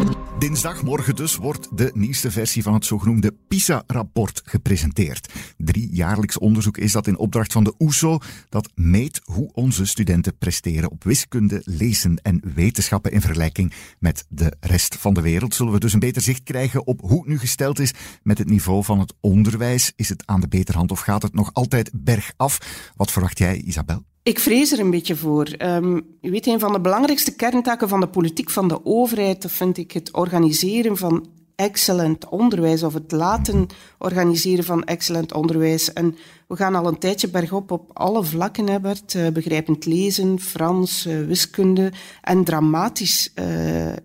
Dinsdagmorgen 0.42 1.16
dus 1.16 1.36
wordt 1.36 1.78
de 1.78 1.92
nieuwste 1.94 2.32
versie 2.32 2.64
van 2.64 2.74
het 2.74 2.86
zogenoemde 2.86 3.36
PISA-rapport 3.48 4.42
gepresenteerd. 4.46 5.34
Driejaarlijks 5.58 6.38
onderzoek 6.38 6.78
is 6.78 6.92
dat 6.92 7.08
in 7.08 7.18
opdracht 7.18 7.52
van 7.52 7.64
de 7.64 7.74
OESO 7.80 8.18
dat 8.50 8.72
meet 8.76 9.22
hoe 9.24 9.54
onze 9.54 9.86
studenten 9.86 10.38
presteren 10.38 10.92
op 10.92 11.04
wiskunde, 11.04 11.62
lezen 11.64 12.16
en 12.22 12.42
wetenschappen 12.56 13.12
in 13.12 13.22
vergelijking 13.22 13.74
met 14.00 14.26
de 14.30 14.54
rest 14.60 14.96
van 14.96 15.14
de 15.14 15.22
wereld. 15.22 15.56
Zullen 15.56 15.74
we 15.74 15.80
dus 15.80 15.94
een 15.94 16.00
beter 16.00 16.22
zicht 16.22 16.44
krijgen 16.44 16.88
op 16.88 17.02
hoe 17.02 17.20
het 17.20 17.28
nu 17.28 17.40
gesteld 17.40 17.80
is 17.80 17.94
met 18.24 18.38
het 18.38 18.50
niveau 18.50 18.84
van 18.84 19.00
het 19.00 19.14
onderwijs? 19.20 19.94
Is 19.96 20.10
het 20.10 20.24
aan 20.26 20.42
de 20.42 20.48
beterhand 20.48 20.92
of 20.92 21.00
gaat 21.00 21.22
het 21.22 21.34
nog 21.34 21.50
altijd 21.54 21.92
bergaf? 21.94 22.58
Wat 22.96 23.12
verwacht 23.12 23.38
jij, 23.38 23.58
Isabel? 23.58 24.04
Ik 24.24 24.40
vrees 24.40 24.72
er 24.72 24.80
een 24.80 24.92
beetje 24.92 25.16
voor. 25.16 25.48
Um, 25.58 26.18
u 26.22 26.32
weet, 26.32 26.48
een 26.48 26.60
van 26.60 26.74
de 26.74 26.82
belangrijkste 26.82 27.36
kerntaken 27.36 27.90
van 27.90 28.00
de 28.00 28.08
politiek 28.08 28.50
van 28.50 28.68
de 28.68 28.86
overheid, 28.86 29.46
vind 29.48 29.78
ik 29.78 29.92
het 29.92 30.14
organiseren 30.14 30.98
van 30.98 31.28
excellent 31.56 32.30
onderwijs 32.30 32.84
of 32.84 32.94
het 32.94 33.12
laten 33.12 33.68
organiseren 33.98 34.64
van 34.64 34.84
excellent 34.84 35.34
onderwijs. 35.34 35.94
En 35.94 36.18
we 36.48 36.56
gaan 36.56 36.76
al 36.76 36.88
een 36.88 36.98
tijdje 36.98 37.30
bergop 37.30 37.72
op 37.72 37.90
alle 37.94 38.24
vlakken, 38.24 38.68
hè 38.70 38.80
Bert. 38.80 39.14
Uh, 39.14 39.28
begrijpend 39.28 39.86
lezen, 39.86 40.40
Frans, 40.40 41.06
uh, 41.06 41.26
wiskunde. 41.26 41.92
En 42.22 42.44
dramatisch 42.44 43.32
uh, 43.36 43.46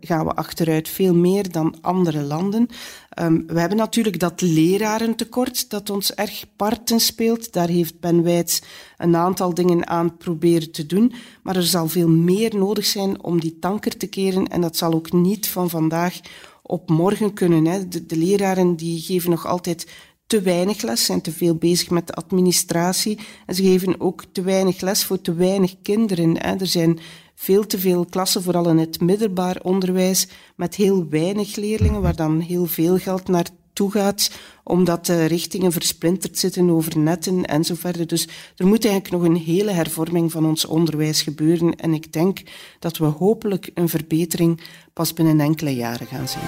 gaan 0.00 0.24
we 0.26 0.34
achteruit, 0.34 0.88
veel 0.88 1.14
meer 1.14 1.50
dan 1.50 1.76
andere 1.80 2.22
landen. 2.22 2.68
Um, 3.20 3.44
we 3.46 3.60
hebben 3.60 3.78
natuurlijk 3.78 4.18
dat 4.18 4.40
lerarentekort 4.40 5.70
dat 5.70 5.90
ons 5.90 6.14
erg 6.14 6.44
parten 6.56 7.00
speelt. 7.00 7.52
Daar 7.52 7.68
heeft 7.68 8.00
Ben 8.00 8.22
Wijts 8.22 8.62
een 8.96 9.16
aantal 9.16 9.54
dingen 9.54 9.86
aan 9.86 10.16
proberen 10.16 10.70
te 10.70 10.86
doen. 10.86 11.12
Maar 11.42 11.56
er 11.56 11.62
zal 11.62 11.88
veel 11.88 12.08
meer 12.08 12.56
nodig 12.56 12.84
zijn 12.84 13.22
om 13.22 13.40
die 13.40 13.58
tanker 13.58 13.96
te 13.96 14.06
keren. 14.06 14.46
En 14.46 14.60
dat 14.60 14.76
zal 14.76 14.92
ook 14.92 15.12
niet 15.12 15.48
van 15.48 15.70
vandaag 15.70 16.20
op 16.66 16.88
morgen 16.88 17.32
kunnen. 17.32 17.66
Hè. 17.66 17.88
De, 17.88 18.16
leraren 18.16 18.76
die 18.76 19.00
geven 19.00 19.30
nog 19.30 19.46
altijd 19.46 19.86
te 20.26 20.40
weinig 20.40 20.82
les, 20.82 21.04
zijn 21.04 21.20
te 21.20 21.32
veel 21.32 21.54
bezig 21.54 21.90
met 21.90 22.06
de 22.06 22.12
administratie. 22.12 23.18
En 23.46 23.54
ze 23.54 23.62
geven 23.62 24.00
ook 24.00 24.24
te 24.32 24.42
weinig 24.42 24.80
les 24.80 25.04
voor 25.04 25.20
te 25.20 25.34
weinig 25.34 25.74
kinderen. 25.82 26.42
Er 26.42 26.66
zijn 26.66 26.98
veel 27.34 27.66
te 27.66 27.78
veel 27.78 28.04
klassen, 28.04 28.42
vooral 28.42 28.68
in 28.68 28.78
het 28.78 29.00
middelbaar 29.00 29.60
onderwijs, 29.62 30.28
met 30.56 30.74
heel 30.74 31.08
weinig 31.08 31.56
leerlingen, 31.56 32.02
waar 32.02 32.16
dan 32.16 32.40
heel 32.40 32.66
veel 32.66 32.98
geld 32.98 33.28
naartoe 33.28 33.65
gaat, 33.84 34.30
omdat 34.64 35.06
de 35.06 35.24
richtingen 35.24 35.72
versplinterd 35.72 36.38
zitten 36.38 36.70
over 36.70 36.98
netten 36.98 37.44
en 37.44 37.64
zo 37.64 37.74
verder. 37.74 38.06
Dus 38.06 38.28
er 38.56 38.66
moet 38.66 38.84
eigenlijk 38.84 39.14
nog 39.14 39.24
een 39.24 39.44
hele 39.44 39.70
hervorming 39.70 40.32
van 40.32 40.46
ons 40.46 40.64
onderwijs 40.64 41.22
gebeuren. 41.22 41.76
En 41.76 41.94
ik 41.94 42.12
denk 42.12 42.42
dat 42.78 42.96
we 42.96 43.04
hopelijk 43.04 43.70
een 43.74 43.88
verbetering 43.88 44.60
pas 44.92 45.12
binnen 45.12 45.40
enkele 45.40 45.74
jaren 45.74 46.06
gaan 46.06 46.28
zien. 46.28 46.40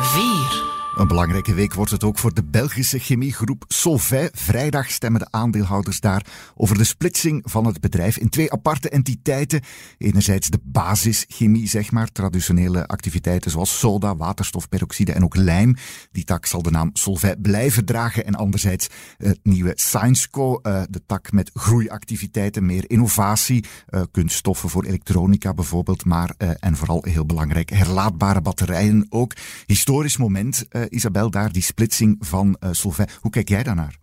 4. 0.00 0.71
Een 0.96 1.08
belangrijke 1.08 1.54
week 1.54 1.74
wordt 1.74 1.90
het 1.90 2.04
ook 2.04 2.18
voor 2.18 2.34
de 2.34 2.44
Belgische 2.44 2.98
chemiegroep 2.98 3.64
Solvay. 3.68 4.30
Vrijdag 4.32 4.90
stemmen 4.90 5.20
de 5.20 5.26
aandeelhouders 5.30 6.00
daar 6.00 6.26
over 6.54 6.78
de 6.78 6.84
splitsing 6.84 7.42
van 7.44 7.66
het 7.66 7.80
bedrijf 7.80 8.16
in 8.16 8.28
twee 8.28 8.52
aparte 8.52 8.88
entiteiten. 8.88 9.60
Enerzijds 9.98 10.50
de 10.50 10.58
basischemie, 10.62 11.68
zeg 11.68 11.90
maar, 11.90 12.12
traditionele 12.12 12.86
activiteiten 12.86 13.50
zoals 13.50 13.78
soda, 13.78 14.16
waterstofperoxide 14.16 15.12
en 15.12 15.24
ook 15.24 15.36
lijm. 15.36 15.76
Die 16.10 16.24
tak 16.24 16.46
zal 16.46 16.62
de 16.62 16.70
naam 16.70 16.90
Solvay 16.92 17.36
blijven 17.36 17.84
dragen. 17.84 18.26
En 18.26 18.34
anderzijds 18.34 18.88
het 19.18 19.40
nieuwe 19.42 19.72
ScienceCo, 19.74 20.60
uh, 20.62 20.82
de 20.90 21.02
tak 21.06 21.32
met 21.32 21.50
groeiactiviteiten, 21.54 22.66
meer 22.66 22.90
innovatie, 22.90 23.64
uh, 23.90 24.02
kunststoffen 24.10 24.68
voor 24.68 24.84
elektronica 24.84 25.54
bijvoorbeeld, 25.54 26.04
maar 26.04 26.34
uh, 26.38 26.50
en 26.60 26.76
vooral 26.76 27.04
heel 27.08 27.26
belangrijk, 27.26 27.70
herlaadbare 27.70 28.40
batterijen 28.40 29.06
ook. 29.08 29.32
Historisch 29.66 30.16
moment 30.16 30.64
Isabel, 30.88 31.30
daar 31.30 31.52
die 31.52 31.62
splitsing 31.62 32.16
van 32.20 32.56
uh, 32.60 32.68
Solvay. 32.72 33.08
Hoe 33.20 33.30
kijk 33.30 33.48
jij 33.48 33.62
daarnaar? 33.62 34.00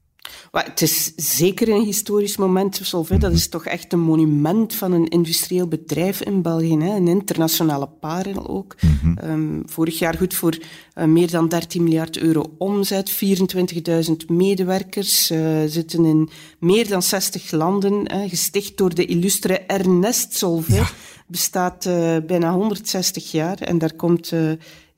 Het 0.51 0.81
is 0.81 1.13
zeker 1.15 1.69
een 1.69 1.83
historisch 1.83 2.37
moment. 2.37 2.79
Solvay, 2.83 3.17
dat 3.17 3.31
is 3.31 3.49
toch 3.49 3.65
echt 3.65 3.93
een 3.93 3.99
monument 3.99 4.75
van 4.75 4.91
een 4.91 5.07
industrieel 5.07 5.67
bedrijf 5.67 6.21
in 6.21 6.41
België. 6.41 6.77
Hè? 6.77 6.95
Een 6.95 7.07
internationale 7.07 7.87
parel 7.99 8.47
ook. 8.47 8.75
Mm 8.81 8.99
-hmm. 9.01 9.31
um, 9.31 9.63
vorig 9.65 9.99
jaar 9.99 10.17
goed 10.17 10.33
voor 10.33 10.57
uh, 10.95 11.03
meer 11.05 11.31
dan 11.31 11.49
13 11.49 11.83
miljard 11.83 12.17
euro 12.17 12.55
omzet. 12.57 13.11
24.000 14.09 14.11
medewerkers. 14.27 15.31
Uh, 15.31 15.59
zitten 15.65 16.05
in 16.05 16.29
meer 16.59 16.87
dan 16.87 17.03
60 17.03 17.51
landen. 17.51 18.09
Gesticht 18.29 18.77
door 18.77 18.95
de 18.95 19.05
illustre 19.05 19.59
Ernest 19.59 20.35
Solvay. 20.35 20.75
Ja. 20.75 20.89
Bestaat 21.27 21.83
bijna 22.27 22.53
160 22.53 23.31
jaar. 23.31 23.57
En 23.57 23.77
daar 23.77 23.93
komt 23.93 24.31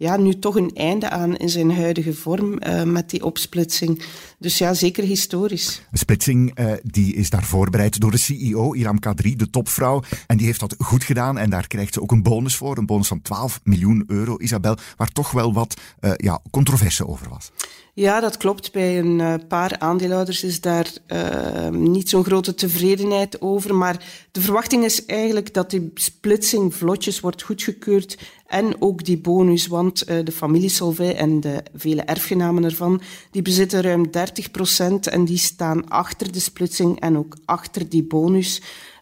ja, 0.01 0.17
nu 0.17 0.39
toch 0.39 0.55
een 0.55 0.71
einde 0.73 1.09
aan 1.09 1.37
in 1.37 1.49
zijn 1.49 1.75
huidige 1.75 2.13
vorm 2.13 2.59
uh, 2.59 2.83
met 2.83 3.09
die 3.09 3.25
opsplitsing. 3.25 4.03
Dus 4.37 4.57
ja, 4.57 4.73
zeker 4.73 5.03
historisch. 5.03 5.81
De 5.91 5.97
splitsing 5.97 6.59
uh, 6.59 6.73
die 6.83 7.15
is 7.15 7.29
daar 7.29 7.43
voorbereid 7.43 7.99
door 7.99 8.11
de 8.11 8.17
CEO, 8.17 8.73
Iram 8.73 8.99
Kadri, 8.99 9.35
de 9.35 9.49
topvrouw. 9.49 10.01
En 10.27 10.37
die 10.37 10.45
heeft 10.45 10.59
dat 10.59 10.75
goed 10.77 11.03
gedaan 11.03 11.37
en 11.37 11.49
daar 11.49 11.67
krijgt 11.67 11.93
ze 11.93 12.01
ook 12.01 12.11
een 12.11 12.23
bonus 12.23 12.55
voor. 12.55 12.77
Een 12.77 12.85
bonus 12.85 13.07
van 13.07 13.21
12 13.21 13.59
miljoen 13.63 14.03
euro, 14.07 14.39
Isabel, 14.39 14.77
waar 14.97 15.11
toch 15.11 15.31
wel 15.31 15.53
wat 15.53 15.81
uh, 15.99 16.11
ja, 16.15 16.41
controverse 16.51 17.07
over 17.07 17.29
was. 17.29 17.51
Ja, 17.93 18.19
dat 18.19 18.37
klopt. 18.37 18.71
Bij 18.71 18.99
een 18.99 19.47
paar 19.47 19.79
aandeelhouders 19.79 20.43
is 20.43 20.61
daar 20.61 20.87
uh, 21.07 21.69
niet 21.69 22.09
zo'n 22.09 22.23
grote 22.23 22.53
tevredenheid 22.53 23.41
over. 23.41 23.75
Maar 23.75 24.05
de 24.31 24.41
verwachting 24.41 24.83
is 24.83 25.05
eigenlijk 25.05 25.53
dat 25.53 25.69
die 25.69 25.91
splitsing 25.93 26.75
vlotjes 26.75 27.19
wordt 27.19 27.41
goedgekeurd. 27.41 28.17
En 28.51 28.75
ook 28.79 29.05
die 29.05 29.17
bonus, 29.17 29.67
want 29.67 30.09
uh, 30.09 30.25
de 30.25 30.31
familie 30.31 30.69
Solvay 30.69 31.11
en 31.11 31.39
de 31.39 31.63
vele 31.75 32.01
erfgenamen 32.01 32.63
ervan, 32.63 33.01
die 33.31 33.41
bezitten 33.41 33.81
ruim 33.81 34.11
30 34.11 34.51
procent 34.51 35.07
en 35.07 35.25
die 35.25 35.37
staan 35.37 35.89
achter 35.89 36.31
de 36.31 36.39
splitsing 36.39 36.99
en 36.99 37.17
ook 37.17 37.37
achter 37.45 37.89
die 37.89 38.03
bonus. 38.03 38.61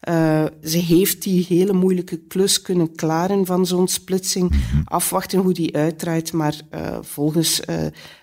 Uh, 0.09 0.45
ze 0.63 0.77
heeft 0.77 1.23
die 1.23 1.45
hele 1.47 1.73
moeilijke 1.73 2.17
klus 2.17 2.61
kunnen 2.61 2.95
klaren 2.95 3.45
van 3.45 3.65
zo'n 3.65 3.87
splitsing. 3.87 4.53
Afwachten 4.85 5.39
hoe 5.39 5.53
die 5.53 5.75
uitdraait, 5.75 6.33
maar 6.33 6.55
uh, 6.71 6.97
volgens 7.01 7.61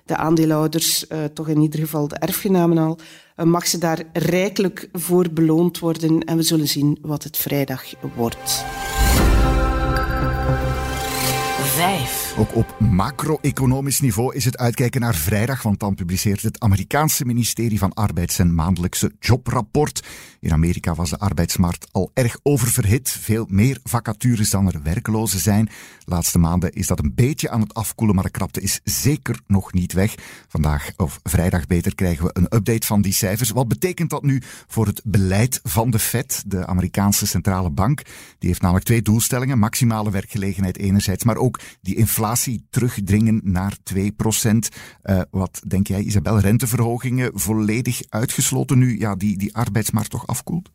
de 0.04 0.16
aandeelhouders, 0.16 1.06
toch 1.34 1.48
in 1.48 1.60
ieder 1.60 1.80
geval 1.80 2.08
de 2.08 2.16
erfgenamen 2.16 2.78
al, 2.78 2.98
mag 3.44 3.66
ze 3.66 3.78
daar 3.78 4.02
rijkelijk 4.12 4.88
voor 4.92 5.30
beloond 5.30 5.78
worden. 5.78 6.20
En 6.24 6.36
we 6.36 6.42
zullen 6.42 6.68
zien 6.68 6.98
wat 7.00 7.22
het 7.22 7.36
vrijdag 7.36 7.84
wordt. 8.16 8.64
safe. 11.76 12.25
Ook 12.38 12.54
op 12.54 12.80
macro-economisch 12.80 14.00
niveau 14.00 14.34
is 14.34 14.44
het 14.44 14.58
uitkijken 14.58 15.00
naar 15.00 15.14
vrijdag, 15.14 15.62
want 15.62 15.80
dan 15.80 15.94
publiceert 15.94 16.42
het 16.42 16.60
Amerikaanse 16.60 17.24
ministerie 17.24 17.78
van 17.78 17.92
Arbeid 17.92 18.32
zijn 18.32 18.54
maandelijkse 18.54 19.12
jobrapport. 19.20 20.06
In 20.40 20.52
Amerika 20.52 20.94
was 20.94 21.10
de 21.10 21.18
arbeidsmarkt 21.18 21.88
al 21.92 22.10
erg 22.14 22.38
oververhit, 22.42 23.10
veel 23.10 23.46
meer 23.48 23.78
vacatures 23.82 24.50
dan 24.50 24.72
er 24.72 24.82
werklozen 24.82 25.38
zijn. 25.38 25.68
Laatste 26.04 26.38
maanden 26.38 26.72
is 26.72 26.86
dat 26.86 26.98
een 26.98 27.14
beetje 27.14 27.50
aan 27.50 27.60
het 27.60 27.74
afkoelen, 27.74 28.14
maar 28.14 28.24
de 28.24 28.30
krapte 28.30 28.60
is 28.60 28.80
zeker 28.84 29.40
nog 29.46 29.72
niet 29.72 29.92
weg. 29.92 30.14
Vandaag 30.48 30.90
of 30.96 31.20
vrijdag 31.22 31.66
beter 31.66 31.94
krijgen 31.94 32.24
we 32.24 32.30
een 32.32 32.56
update 32.56 32.86
van 32.86 33.02
die 33.02 33.12
cijfers. 33.12 33.50
Wat 33.50 33.68
betekent 33.68 34.10
dat 34.10 34.22
nu 34.22 34.42
voor 34.66 34.86
het 34.86 35.00
beleid 35.04 35.60
van 35.62 35.90
de 35.90 35.98
Fed, 35.98 36.42
de 36.46 36.66
Amerikaanse 36.66 37.26
centrale 37.26 37.70
bank? 37.70 38.02
Die 38.38 38.48
heeft 38.48 38.60
namelijk 38.60 38.86
twee 38.86 39.02
doelstellingen: 39.02 39.58
maximale 39.58 40.10
werkgelegenheid 40.10 40.78
enerzijds, 40.78 41.24
maar 41.24 41.36
ook 41.36 41.60
die 41.80 41.96
inflatie 41.96 42.24
terugdringen 42.70 43.40
naar 43.44 43.76
2 43.82 44.12
procent. 44.12 44.68
Uh, 45.04 45.20
wat 45.30 45.62
denk 45.68 45.86
jij, 45.86 46.00
Isabel? 46.02 46.38
Renteverhogingen 46.38 47.30
volledig 47.34 48.00
uitgesloten 48.08 48.78
nu 48.78 48.98
ja, 48.98 49.14
die, 49.14 49.38
die 49.38 49.56
arbeidsmarkt 49.56 50.10
toch 50.10 50.26
afkoelt? 50.26 50.70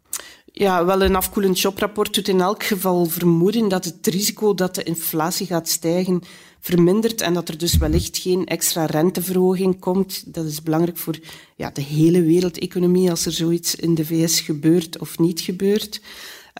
Ja, 0.46 0.86
wel 0.86 1.01
een 1.01 1.15
afkoelend 1.15 1.60
jobrapport 1.60 2.13
doet 2.13 2.27
in 2.27 2.41
elk 2.41 2.63
geval 2.63 3.05
vermoeden 3.05 3.67
dat 3.67 3.86
het 3.86 4.08
risico 4.08 4.53
dat 4.53 4.75
de 4.75 4.84
inflatie 4.84 5.48
gaat 5.48 5.70
stijgen 5.70 6.22
vermindert 6.60 7.22
en 7.22 7.34
dat 7.34 7.50
er 7.50 7.58
dus 7.58 7.77
wellicht 7.77 8.17
geen 8.17 8.46
extra 8.46 8.86
renteverhoging 8.86 9.79
komt. 9.79 10.34
Dat 10.34 10.46
is 10.46 10.63
belangrijk 10.63 10.98
voor 10.98 11.20
ja, 11.55 11.70
de 11.70 11.81
hele 11.81 12.22
wereldeconomie 12.22 13.10
als 13.10 13.25
er 13.25 13.31
zoiets 13.31 13.75
in 13.75 13.96
de 13.96 14.05
VS 14.05 14.39
gebeurt 14.39 15.00
of 15.00 15.20
niet 15.20 15.39
gebeurt. 15.39 16.01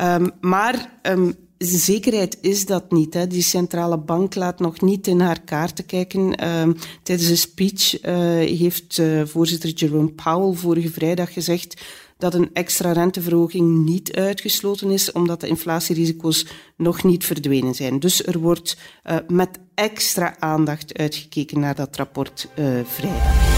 Um, 0.02 0.32
maar 0.40 1.00
um, 1.04 1.36
zekerheid 1.66 2.38
is 2.42 2.66
dat 2.66 2.92
niet. 2.92 3.14
Hè. 3.14 3.28
Die 3.28 3.42
centrale 3.42 3.98
bank 3.98 4.36
laat 4.36 4.60
nog 4.60 4.82
niet 4.82 5.08
in 5.08 5.20
haar 5.20 5.42
kaarten 5.42 5.86
kijken. 5.86 6.44
Uh, 6.44 6.68
tijdens 7.04 7.30
een 7.30 7.38
speech 7.38 8.06
uh, 8.06 8.14
heeft 8.60 8.98
uh, 8.98 9.22
voorzitter 9.26 9.70
Jerome 9.70 10.12
Powell 10.12 10.56
vorige 10.56 10.92
vrijdag 10.92 11.34
gezegd 11.34 11.82
dat 12.18 12.34
een 12.34 12.50
extra 12.54 12.92
renteverhoging 12.92 13.86
niet 13.86 14.14
uitgesloten 14.14 14.92
is, 14.92 15.12
omdat 15.12 15.42
de 15.42 15.48
inflatierisico's 15.48 16.46
nog 16.78 17.04
niet 17.04 17.26
verdwenen 17.26 17.76
zijn. 17.76 18.00
Dus 18.00 18.26
er 18.26 18.40
wordt 18.40 18.78
uh, 19.04 19.16
met 19.28 19.60
extra 19.76 20.36
aandacht 20.40 20.98
uitgekeken 20.98 21.60
naar 21.60 21.76
dat 21.76 21.96
rapport 21.96 22.48
vrijdag. 22.86 23.50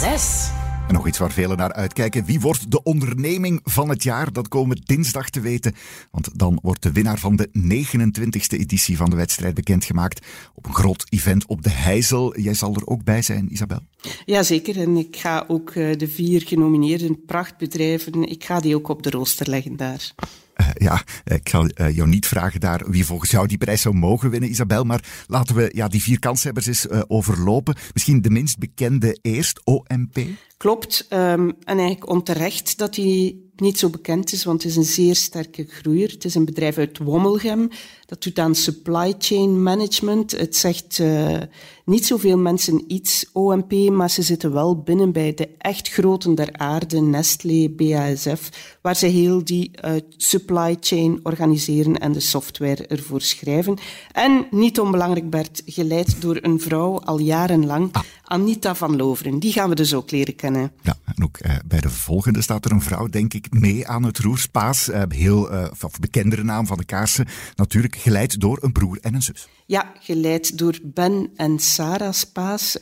Zes. 0.00 0.57
En 0.88 0.94
nog 0.94 1.06
iets 1.06 1.18
waar 1.18 1.32
velen 1.32 1.56
naar 1.56 1.72
uitkijken. 1.72 2.24
Wie 2.24 2.40
wordt 2.40 2.70
de 2.70 2.82
onderneming 2.82 3.60
van 3.64 3.88
het 3.88 4.02
jaar? 4.02 4.32
Dat 4.32 4.48
komen 4.48 4.80
dinsdag 4.84 5.30
te 5.30 5.40
weten. 5.40 5.74
Want 6.10 6.38
dan 6.38 6.58
wordt 6.62 6.82
de 6.82 6.92
winnaar 6.92 7.18
van 7.18 7.36
de 7.36 7.48
29e 7.48 8.58
editie 8.58 8.96
van 8.96 9.10
de 9.10 9.16
wedstrijd 9.16 9.54
bekendgemaakt. 9.54 10.26
Op 10.54 10.66
een 10.66 10.74
groot 10.74 11.06
event 11.08 11.46
op 11.46 11.62
de 11.62 11.70
Heizel. 11.70 12.40
Jij 12.40 12.54
zal 12.54 12.74
er 12.74 12.86
ook 12.86 13.04
bij 13.04 13.22
zijn, 13.22 13.52
Isabel? 13.52 13.80
Jazeker. 14.24 14.80
En 14.80 14.96
ik 14.96 15.16
ga 15.16 15.44
ook 15.48 15.74
uh, 15.74 15.96
de 15.96 16.08
vier 16.08 16.42
genomineerde 16.46 17.14
prachtbedrijven, 17.26 18.28
ik 18.28 18.44
ga 18.44 18.60
die 18.60 18.76
ook 18.76 18.88
op 18.88 19.02
de 19.02 19.10
rooster 19.10 19.48
leggen 19.48 19.76
daar. 19.76 20.12
Uh, 20.60 20.68
ja, 20.74 21.02
ik 21.24 21.48
zal 21.48 21.70
uh, 21.74 21.96
jou 21.96 22.08
niet 22.08 22.26
vragen 22.26 22.60
daar 22.60 22.90
wie 22.90 23.06
volgens 23.06 23.30
jou 23.30 23.46
die 23.46 23.58
prijs 23.58 23.82
zou 23.82 23.94
mogen 23.94 24.30
winnen, 24.30 24.50
Isabel. 24.50 24.84
Maar 24.84 25.24
laten 25.26 25.54
we 25.54 25.70
ja, 25.74 25.88
die 25.88 26.02
vier 26.02 26.18
kanshebbers 26.18 26.66
eens 26.66 26.88
overlopen. 27.08 27.76
Misschien 27.92 28.22
de 28.22 28.30
minst 28.30 28.58
bekende 28.58 29.18
eerst, 29.22 29.60
OMP. 29.64 30.18
Klopt. 30.56 31.06
Um, 31.10 31.18
en 31.48 31.56
eigenlijk 31.64 32.08
onterecht 32.08 32.78
dat 32.78 32.96
hij 32.96 33.36
niet 33.60 33.78
zo 33.78 33.88
bekend 33.88 34.32
is, 34.32 34.44
want 34.44 34.62
het 34.62 34.70
is 34.70 34.76
een 34.76 34.84
zeer 34.84 35.16
sterke 35.16 35.66
groeier. 35.68 36.10
Het 36.10 36.24
is 36.24 36.34
een 36.34 36.44
bedrijf 36.44 36.78
uit 36.78 36.98
Wommelgem. 36.98 37.68
Dat 38.06 38.22
doet 38.22 38.38
aan 38.38 38.54
supply 38.54 39.14
chain 39.18 39.62
management. 39.62 40.30
Het 40.30 40.56
zegt 40.56 40.98
uh, 40.98 41.36
niet 41.84 42.06
zoveel 42.06 42.38
mensen 42.38 42.84
iets, 42.86 43.26
OMP, 43.32 43.72
maar 43.72 44.10
ze 44.10 44.22
zitten 44.22 44.52
wel 44.52 44.82
binnen 44.82 45.12
bij 45.12 45.34
de 45.34 45.48
echt 45.58 45.88
groten 45.88 46.34
der 46.34 46.48
aarde, 46.52 47.00
Nestlé, 47.00 47.68
BASF, 47.68 48.76
waar 48.82 48.96
ze 48.96 49.06
heel 49.06 49.44
die 49.44 49.70
uh, 49.84 49.92
supply 50.16 50.76
chain 50.80 51.20
organiseren 51.22 51.98
en 51.98 52.12
de 52.12 52.20
software 52.20 52.86
ervoor 52.86 53.20
schrijven. 53.20 53.76
En 54.12 54.46
niet 54.50 54.80
onbelangrijk, 54.80 55.30
Bert, 55.30 55.62
geleid 55.66 56.20
door 56.20 56.38
een 56.40 56.60
vrouw 56.60 57.00
al 57.00 57.18
jarenlang, 57.18 57.88
ah. 57.92 58.02
Anita 58.28 58.74
van 58.74 58.96
Loveren. 58.96 59.38
Die 59.38 59.52
gaan 59.52 59.68
we 59.68 59.74
dus 59.74 59.94
ook 59.94 60.10
leren 60.10 60.34
kennen. 60.34 60.72
Ja, 60.82 60.96
en 61.04 61.24
ook 61.24 61.38
uh, 61.46 61.52
bij 61.66 61.80
de 61.80 61.90
volgende 61.90 62.42
staat 62.42 62.64
er 62.64 62.72
een 62.72 62.82
vrouw, 62.82 63.06
denk 63.06 63.34
ik, 63.34 63.46
mee 63.50 63.88
aan 63.88 64.02
het 64.02 64.18
roer. 64.18 64.38
Spaas, 64.38 64.88
uh, 64.88 65.02
heel 65.08 65.52
uh, 65.52 65.66
of 65.82 65.98
bekendere 66.00 66.44
naam 66.44 66.66
van 66.66 66.76
de 66.76 66.84
kaarsen. 66.84 67.26
Natuurlijk 67.54 67.96
geleid 67.96 68.40
door 68.40 68.58
een 68.60 68.72
broer 68.72 68.98
en 69.00 69.14
een 69.14 69.22
zus. 69.22 69.48
Ja, 69.66 69.92
geleid 70.00 70.58
door 70.58 70.78
Ben 70.82 71.30
en 71.36 71.58
Sarah 71.58 72.12
Spaas. 72.12 72.76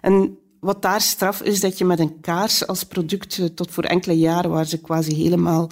en 0.00 0.38
wat 0.60 0.82
daar 0.82 1.00
straf 1.00 1.42
is, 1.42 1.60
dat 1.60 1.78
je 1.78 1.84
met 1.84 1.98
een 1.98 2.20
kaars 2.20 2.66
als 2.66 2.84
product, 2.84 3.38
eh, 3.38 3.44
tot 3.44 3.70
voor 3.70 3.84
enkele 3.84 4.18
jaren 4.18 4.50
waar 4.50 4.66
ze 4.66 4.80
quasi 4.80 5.14
helemaal 5.14 5.70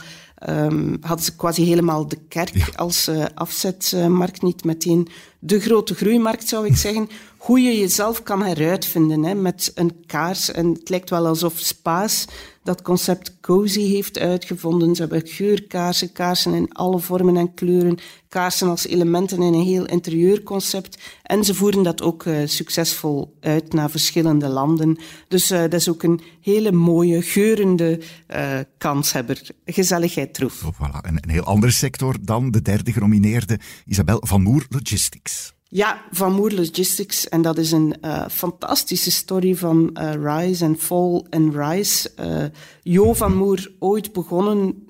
um, 0.48 0.96
hadden 1.00 1.24
ze 1.24 1.36
quasi 1.36 1.64
helemaal 1.64 2.08
de 2.08 2.18
kerk 2.28 2.70
als 2.74 3.08
uh, 3.08 3.24
afzetmarkt, 3.34 4.42
niet 4.42 4.64
meteen 4.64 5.08
de 5.38 5.60
grote 5.60 5.94
groeimarkt 5.94 6.48
zou 6.48 6.66
ik 6.66 6.76
zeggen. 6.86 7.08
Hoe 7.36 7.60
je 7.60 7.78
jezelf 7.78 8.22
kan 8.22 8.42
heruitvinden 8.42 9.24
hè, 9.24 9.34
met 9.34 9.72
een 9.74 10.04
kaars. 10.06 10.50
En 10.50 10.72
het 10.72 10.88
lijkt 10.88 11.10
wel 11.10 11.26
alsof 11.26 11.58
Spaas 11.58 12.24
dat 12.66 12.82
concept 12.82 13.40
cozy 13.40 13.80
heeft 13.80 14.18
uitgevonden. 14.18 14.94
Ze 14.94 15.00
hebben 15.00 15.26
geurkaarsen, 15.26 16.12
kaarsen 16.12 16.54
in 16.54 16.72
alle 16.72 16.98
vormen 16.98 17.36
en 17.36 17.54
kleuren, 17.54 17.98
kaarsen 18.28 18.68
als 18.68 18.86
elementen 18.86 19.42
in 19.42 19.54
een 19.54 19.64
heel 19.64 19.86
interieurconcept. 19.86 20.98
En 21.22 21.44
ze 21.44 21.54
voeren 21.54 21.82
dat 21.82 22.02
ook 22.02 22.24
uh, 22.24 22.38
succesvol 22.44 23.36
uit 23.40 23.72
naar 23.72 23.90
verschillende 23.90 24.48
landen. 24.48 24.98
Dus 25.28 25.50
uh, 25.50 25.60
dat 25.60 25.74
is 25.74 25.88
ook 25.88 26.02
een 26.02 26.20
hele 26.40 26.72
mooie, 26.72 27.22
geurende 27.22 28.00
uh, 28.34 28.58
kanshebber. 28.78 29.50
Gezelligheid 29.64 30.34
troef. 30.34 30.64
Oh, 30.64 30.74
voilà. 30.74 31.00
een, 31.00 31.18
een 31.20 31.30
heel 31.30 31.44
andere 31.44 31.72
sector 31.72 32.16
dan 32.20 32.50
de 32.50 32.62
derde 32.62 32.92
genomineerde, 32.92 33.58
Isabel 33.84 34.22
van 34.26 34.42
Moer 34.42 34.66
Logistics. 34.68 35.55
Ja, 35.76 36.02
Van 36.10 36.32
Moer 36.32 36.52
Logistics. 36.52 37.28
En 37.28 37.42
dat 37.42 37.58
is 37.58 37.72
een 37.72 37.94
uh, 38.04 38.28
fantastische 38.28 39.10
story 39.10 39.54
van 39.54 39.96
uh, 40.00 40.12
Rise 40.12 40.64
and 40.64 40.78
Fall 40.78 41.24
and 41.30 41.54
Rise. 41.54 42.10
Uh, 42.20 42.44
jo 42.82 43.12
van 43.12 43.36
Moer, 43.36 43.72
ooit 43.78 44.12
begonnen 44.12 44.85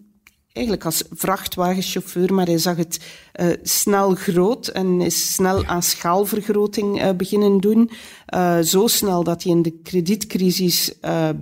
eigenlijk 0.57 0.85
als 0.85 1.05
vrachtwagenchauffeur, 1.11 2.35
maar 2.35 2.47
hij 2.47 2.59
zag 2.59 2.77
het 2.77 3.01
uh, 3.41 3.47
snel 3.63 4.15
groot 4.15 4.67
en 4.67 5.01
is 5.01 5.35
snel 5.35 5.65
aan 5.65 5.83
schaalvergroting 5.83 7.03
uh, 7.03 7.11
beginnen 7.11 7.61
doen. 7.61 7.91
Uh, 8.35 8.59
zo 8.59 8.87
snel 8.87 9.25
dat 9.25 9.43
hij 9.43 9.53
in 9.53 9.63
de 9.63 9.79
kredietcrisis 9.83 10.93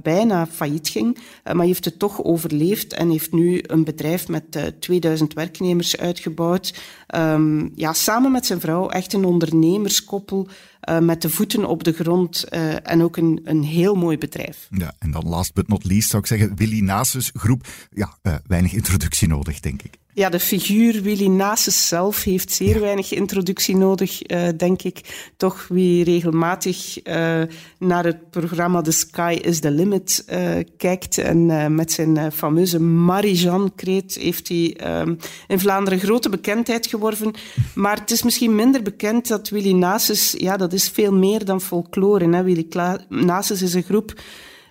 bijna 0.03 0.47
failliet 0.47 0.89
ging. 0.89 1.19
maar 1.45 1.57
hij 1.57 1.67
heeft 1.67 1.85
het 1.85 1.99
toch 1.99 2.25
overleefd 2.25 2.93
en 2.93 3.11
heeft 3.11 3.33
nu 3.33 3.63
een 3.67 3.85
bedrijf 3.85 4.29
met 4.29 4.73
2000 4.81 5.35
werknemers 5.35 5.97
uitgebouwd. 5.97 6.75
Um, 7.15 7.73
ja, 7.75 7.93
samen 7.93 8.33
met 8.33 8.47
zijn 8.47 8.61
vrouw, 8.61 8.89
echt 8.89 9.13
een 9.13 9.25
ondernemerskoppel. 9.25 10.49
Uh, 10.89 10.99
met 10.99 11.23
de 11.23 11.31
voeten 11.31 11.65
op 11.65 11.85
de 11.85 11.93
grond 11.93 12.45
uh, 12.51 12.89
en 12.91 13.03
ook 13.03 13.17
een, 13.17 13.41
een 13.45 13.63
heel 13.63 13.95
mooi 13.95 14.19
bedrijf. 14.19 14.69
Ja, 14.71 14.95
en 14.99 15.11
dan 15.11 15.29
last 15.29 15.55
but 15.55 15.69
not 15.69 15.85
least 15.85 16.11
zou 16.11 16.23
ik 16.23 16.29
zeggen, 16.29 16.57
Willy 16.57 16.81
Nasus 16.81 17.31
groep. 17.35 17.67
Ja, 17.91 18.17
uh, 18.23 18.35
weinig 18.47 18.73
introductie 18.73 19.29
nodig, 19.29 19.61
denk 19.61 19.83
ik. 19.83 19.99
Ja, 20.17 20.29
de 20.29 20.41
figuur 20.41 21.03
Willy 21.03 21.27
Nasus 21.27 21.89
zelf 21.89 22.25
heeft 22.25 22.53
zeer 22.53 22.81
weinig 22.81 23.13
introductie 23.13 23.77
nodig, 23.77 24.31
uh, 24.31 24.49
denk 24.57 24.83
ik. 24.83 25.29
Toch 25.37 25.67
wie 25.69 26.05
regelmatig 26.05 27.07
uh, 27.07 27.43
naar 27.79 28.05
het 28.05 28.31
programma 28.31 28.81
The 28.81 28.91
Sky 28.91 29.39
is 29.43 29.61
the 29.61 29.71
Limit 29.71 30.25
uh, 30.29 30.51
kijkt 30.77 31.19
en 31.19 31.75
met 31.75 31.93
zijn 31.93 32.33
fameuze 32.33 32.81
Marie-Jeanne-kreet 32.81 34.15
heeft 34.15 34.49
hij 34.49 35.01
um, 35.01 35.19
in 35.49 35.61
Vlaanderen 35.61 35.99
grote 35.99 36.29
bekendheid 36.29 36.87
geworven. 36.87 37.35
Maar 37.75 37.97
het 37.97 38.11
is 38.11 38.23
misschien 38.23 38.55
minder 38.55 38.83
bekend 38.83 39.29
dat 39.29 39.49
Willy 39.49 39.73
Nasus, 39.73 40.35
ja, 40.39 40.57
dat 40.57 40.73
is 40.73 40.89
veel 40.89 41.13
meer 41.13 41.45
dan 41.45 41.61
folklore. 41.61 42.29
Hè. 42.29 42.43
Willy 42.43 42.67
Nasus 43.09 43.63
is 43.63 43.75
een 43.75 43.83
groep, 43.83 44.21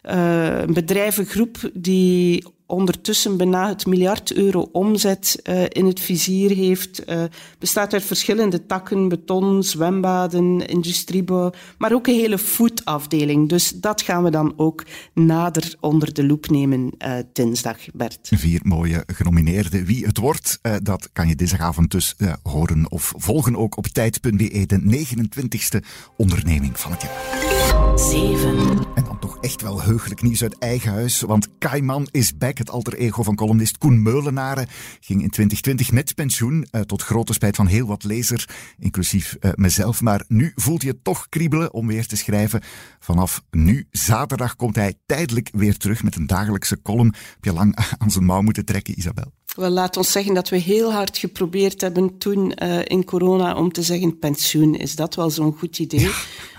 een 0.02 0.74
bedrijvengroep 0.74 1.58
die 1.74 2.44
ondertussen 2.74 3.38
bijna 3.38 3.68
het 3.68 3.86
miljard 3.86 4.34
euro 4.34 4.70
omzet 4.72 5.40
uh, 5.44 5.64
in 5.70 5.86
het 5.86 6.00
vizier 6.00 6.56
heeft. 6.56 7.10
Uh, 7.10 7.24
bestaat 7.60 7.94
uit 7.94 8.04
verschillende 8.04 8.66
takken, 8.66 9.08
beton, 9.08 9.64
zwembaden, 9.64 10.68
industriebouw, 10.68 11.52
maar 11.78 11.94
ook 11.94 12.08
een 12.08 12.14
hele 12.14 12.38
foodafdeling. 12.38 13.50
Dus 13.50 13.70
dat 13.70 14.02
gaan 14.02 14.24
we 14.24 14.32
dan 14.32 14.54
ook 14.56 14.86
nader 15.14 15.76
onder 15.80 16.14
de 16.14 16.26
loep 16.26 16.50
nemen 16.50 16.92
uh, 16.98 17.14
dinsdag, 17.34 17.78
Bert. 17.94 18.30
Vier 18.36 18.60
mooie 18.64 19.04
genomineerden. 19.08 19.86
Wie 19.86 20.06
het 20.06 20.18
wordt, 20.18 20.60
dat 20.84 21.10
kan 21.14 21.28
je 21.28 21.36
dinsdagavond 21.36 21.92
dus 21.92 22.16
horen 22.44 22.92
of 22.92 23.14
volgen 23.18 23.56
ook 23.56 23.78
op 23.78 23.88
tijd.be, 23.88 24.66
de 24.66 25.06
29ste 25.06 25.80
onderneming 26.18 26.80
van 26.80 26.92
het 26.92 27.02
jaar. 27.02 27.63
7. 27.96 28.58
En 28.96 29.04
dan 29.04 29.20
toch 29.20 29.38
echt 29.42 29.62
wel 29.62 29.82
heugelijk 29.82 30.22
nieuws 30.22 30.42
uit 30.42 30.58
eigen 30.58 30.92
huis, 30.92 31.22
want 31.22 31.48
Kaiman 31.58 32.08
is 32.12 32.38
back 32.38 32.58
het 32.58 32.70
alter 32.70 32.94
ego 32.94 33.24
van 33.24 33.36
columnist 33.36 33.78
Koen 33.78 34.02
Meulenaren, 34.02 34.68
ging 35.00 35.22
in 35.22 35.30
2020 35.30 35.92
met 35.92 36.16
pensioen, 36.16 36.68
uh, 36.72 36.82
tot 36.82 37.02
grote 37.02 37.34
spijt 37.34 37.56
van 37.56 37.68
heel 37.68 37.88
wat 37.88 38.04
lezers, 38.04 38.48
inclusief 38.80 39.38
uh, 39.40 39.52
mezelf. 39.56 40.02
Maar 40.02 40.24
nu 40.28 40.52
voelt 40.56 40.82
hij 40.82 40.92
het 40.92 41.04
toch 41.04 41.30
kriebelen 41.30 41.74
om 41.74 41.88
weer 41.88 42.08
te 42.08 42.16
schrijven. 42.16 42.62
Vanaf 43.00 43.44
nu, 43.52 43.88
zaterdag, 43.92 44.56
komt 44.56 44.76
hij 44.76 44.94
tijdelijk 45.06 45.50
weer 45.54 45.78
terug 45.78 46.04
met 46.04 46.16
een 46.16 46.28
dagelijkse 46.28 46.82
column. 46.82 47.14
Heb 47.34 47.44
je 47.44 47.54
lang 47.54 47.78
aan 47.98 48.12
zijn 48.12 48.26
mouw 48.26 48.42
moeten 48.42 48.66
trekken, 48.66 48.98
Isabel? 48.98 49.32
Wel, 49.56 49.70
laat 49.70 49.98
ons 49.98 50.12
zeggen 50.12 50.34
dat 50.34 50.50
we 50.50 50.58
heel 50.58 50.92
hard 50.92 51.18
geprobeerd 51.18 51.82
hebben 51.82 52.18
toen 52.18 52.54
uh, 52.64 52.80
in 52.84 53.04
corona 53.04 53.56
om 53.56 53.72
te 53.72 53.84
zeggen 53.84 54.20
pensioen. 54.20 54.76
Is 54.76 54.96
dat 54.96 55.16
wel 55.16 55.30
zo'n 55.30 55.56
goed 55.58 55.80
idee? 55.80 56.00
Ja. 56.00 56.12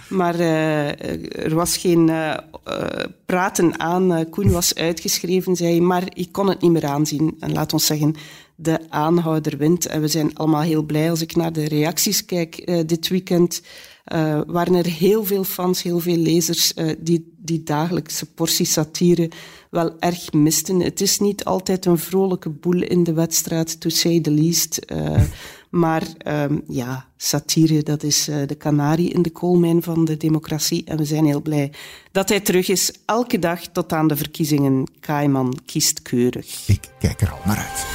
Maar 0.08 0.40
uh, 0.40 1.44
er 1.44 1.54
was 1.54 1.76
geen 1.76 2.08
uh, 2.08 2.34
praten 3.26 3.80
aan. 3.80 4.30
Koen 4.30 4.50
was 4.50 4.74
uitgeschreven, 4.74 5.56
zei 5.56 5.80
maar 5.80 6.02
ik 6.14 6.32
kon 6.32 6.48
het 6.48 6.60
niet 6.60 6.70
meer 6.70 6.86
aanzien. 6.86 7.36
En 7.40 7.52
laat 7.52 7.72
ons 7.72 7.86
zeggen, 7.86 8.14
de 8.54 8.78
aanhouder 8.88 9.56
wint. 9.56 9.86
En 9.86 10.00
we 10.00 10.08
zijn 10.08 10.36
allemaal 10.36 10.62
heel 10.62 10.82
blij 10.82 11.10
als 11.10 11.20
ik 11.20 11.36
naar 11.36 11.52
de 11.52 11.68
reacties 11.68 12.24
kijk 12.24 12.66
dit 12.86 13.08
weekend. 13.08 13.62
Uh, 14.12 14.40
waren 14.46 14.74
er 14.74 14.86
heel 14.86 15.24
veel 15.24 15.44
fans, 15.44 15.82
heel 15.82 16.00
veel 16.00 16.16
lezers 16.16 16.72
die 16.98 17.32
die 17.44 17.62
dagelijkse 17.62 18.26
portie 18.26 18.66
satire 18.66 19.30
wel 19.70 19.92
erg 19.98 20.32
misten. 20.32 20.80
Het 20.80 21.00
is 21.00 21.18
niet 21.18 21.44
altijd 21.44 21.86
een 21.86 21.98
vrolijke 21.98 22.48
boel 22.48 22.82
in 22.82 23.04
de 23.04 23.12
wedstrijd, 23.12 23.80
to 23.80 23.88
say 23.88 24.20
the 24.20 24.30
least. 24.30 24.78
Maar 25.74 26.02
um, 26.26 26.62
ja, 26.68 27.04
satire, 27.16 27.82
dat 27.82 28.02
is 28.02 28.28
uh, 28.28 28.36
de 28.46 28.54
kanarie 28.54 29.12
in 29.12 29.22
de 29.22 29.30
koolmijn 29.30 29.82
van 29.82 30.04
de 30.04 30.16
democratie. 30.16 30.84
En 30.84 30.96
we 30.96 31.04
zijn 31.04 31.24
heel 31.24 31.42
blij 31.42 31.72
dat 32.12 32.28
hij 32.28 32.40
terug 32.40 32.68
is. 32.68 32.92
Elke 33.04 33.38
dag 33.38 33.60
tot 33.60 33.92
aan 33.92 34.08
de 34.08 34.16
verkiezingen. 34.16 34.90
Kaiman 35.00 35.58
kiest 35.66 36.02
keurig. 36.02 36.68
Ik 36.68 36.90
kijk 36.98 37.20
er 37.20 37.30
al 37.30 37.38
naar 37.44 37.56
uit. 37.56 37.86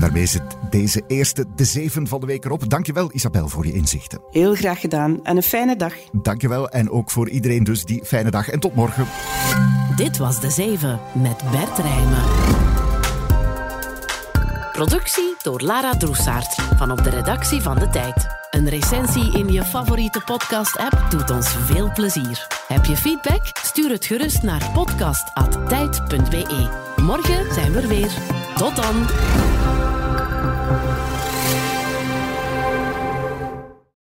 Daarmee 0.00 0.26
zit 0.26 0.42
deze 0.70 1.02
eerste, 1.06 1.46
de 1.56 1.64
zeven 1.64 2.06
van 2.06 2.20
de 2.20 2.26
week 2.26 2.44
erop. 2.44 2.70
Dankjewel 2.70 3.10
Isabel 3.12 3.48
voor 3.48 3.66
je 3.66 3.72
inzichten. 3.72 4.20
Heel 4.30 4.54
graag 4.54 4.80
gedaan 4.80 5.24
en 5.24 5.36
een 5.36 5.42
fijne 5.42 5.76
dag. 5.76 5.94
Dankjewel 6.22 6.68
en 6.68 6.90
ook 6.90 7.10
voor 7.10 7.28
iedereen 7.28 7.64
dus 7.64 7.84
die 7.84 8.04
fijne 8.04 8.30
dag 8.30 8.48
en 8.48 8.60
tot 8.60 8.74
morgen. 8.74 9.06
Dit 9.96 10.18
was 10.18 10.40
de 10.40 10.50
zeven 10.50 11.00
met 11.22 11.42
Bert 11.50 11.78
Rijmen. 11.78 12.71
Productie 14.82 15.36
door 15.42 15.60
Lara 15.60 15.96
Droesaert 15.96 16.54
van 16.76 16.90
op 16.90 17.04
de 17.04 17.10
redactie 17.10 17.60
van 17.60 17.78
De 17.78 17.88
Tijd. 17.88 18.26
Een 18.50 18.68
recensie 18.68 19.38
in 19.38 19.52
je 19.52 19.64
favoriete 19.64 20.20
podcast-app 20.24 21.10
doet 21.10 21.30
ons 21.30 21.48
veel 21.48 21.92
plezier. 21.92 22.46
Heb 22.68 22.84
je 22.84 22.96
feedback? 22.96 23.42
Stuur 23.62 23.90
het 23.90 24.04
gerust 24.04 24.42
naar 24.42 24.70
podcast.tijd.be. 24.72 26.68
Morgen 26.96 27.54
zijn 27.54 27.72
we 27.72 27.80
er 27.80 27.88
weer. 27.88 28.12
Tot 28.56 28.76
dan! 28.76 29.06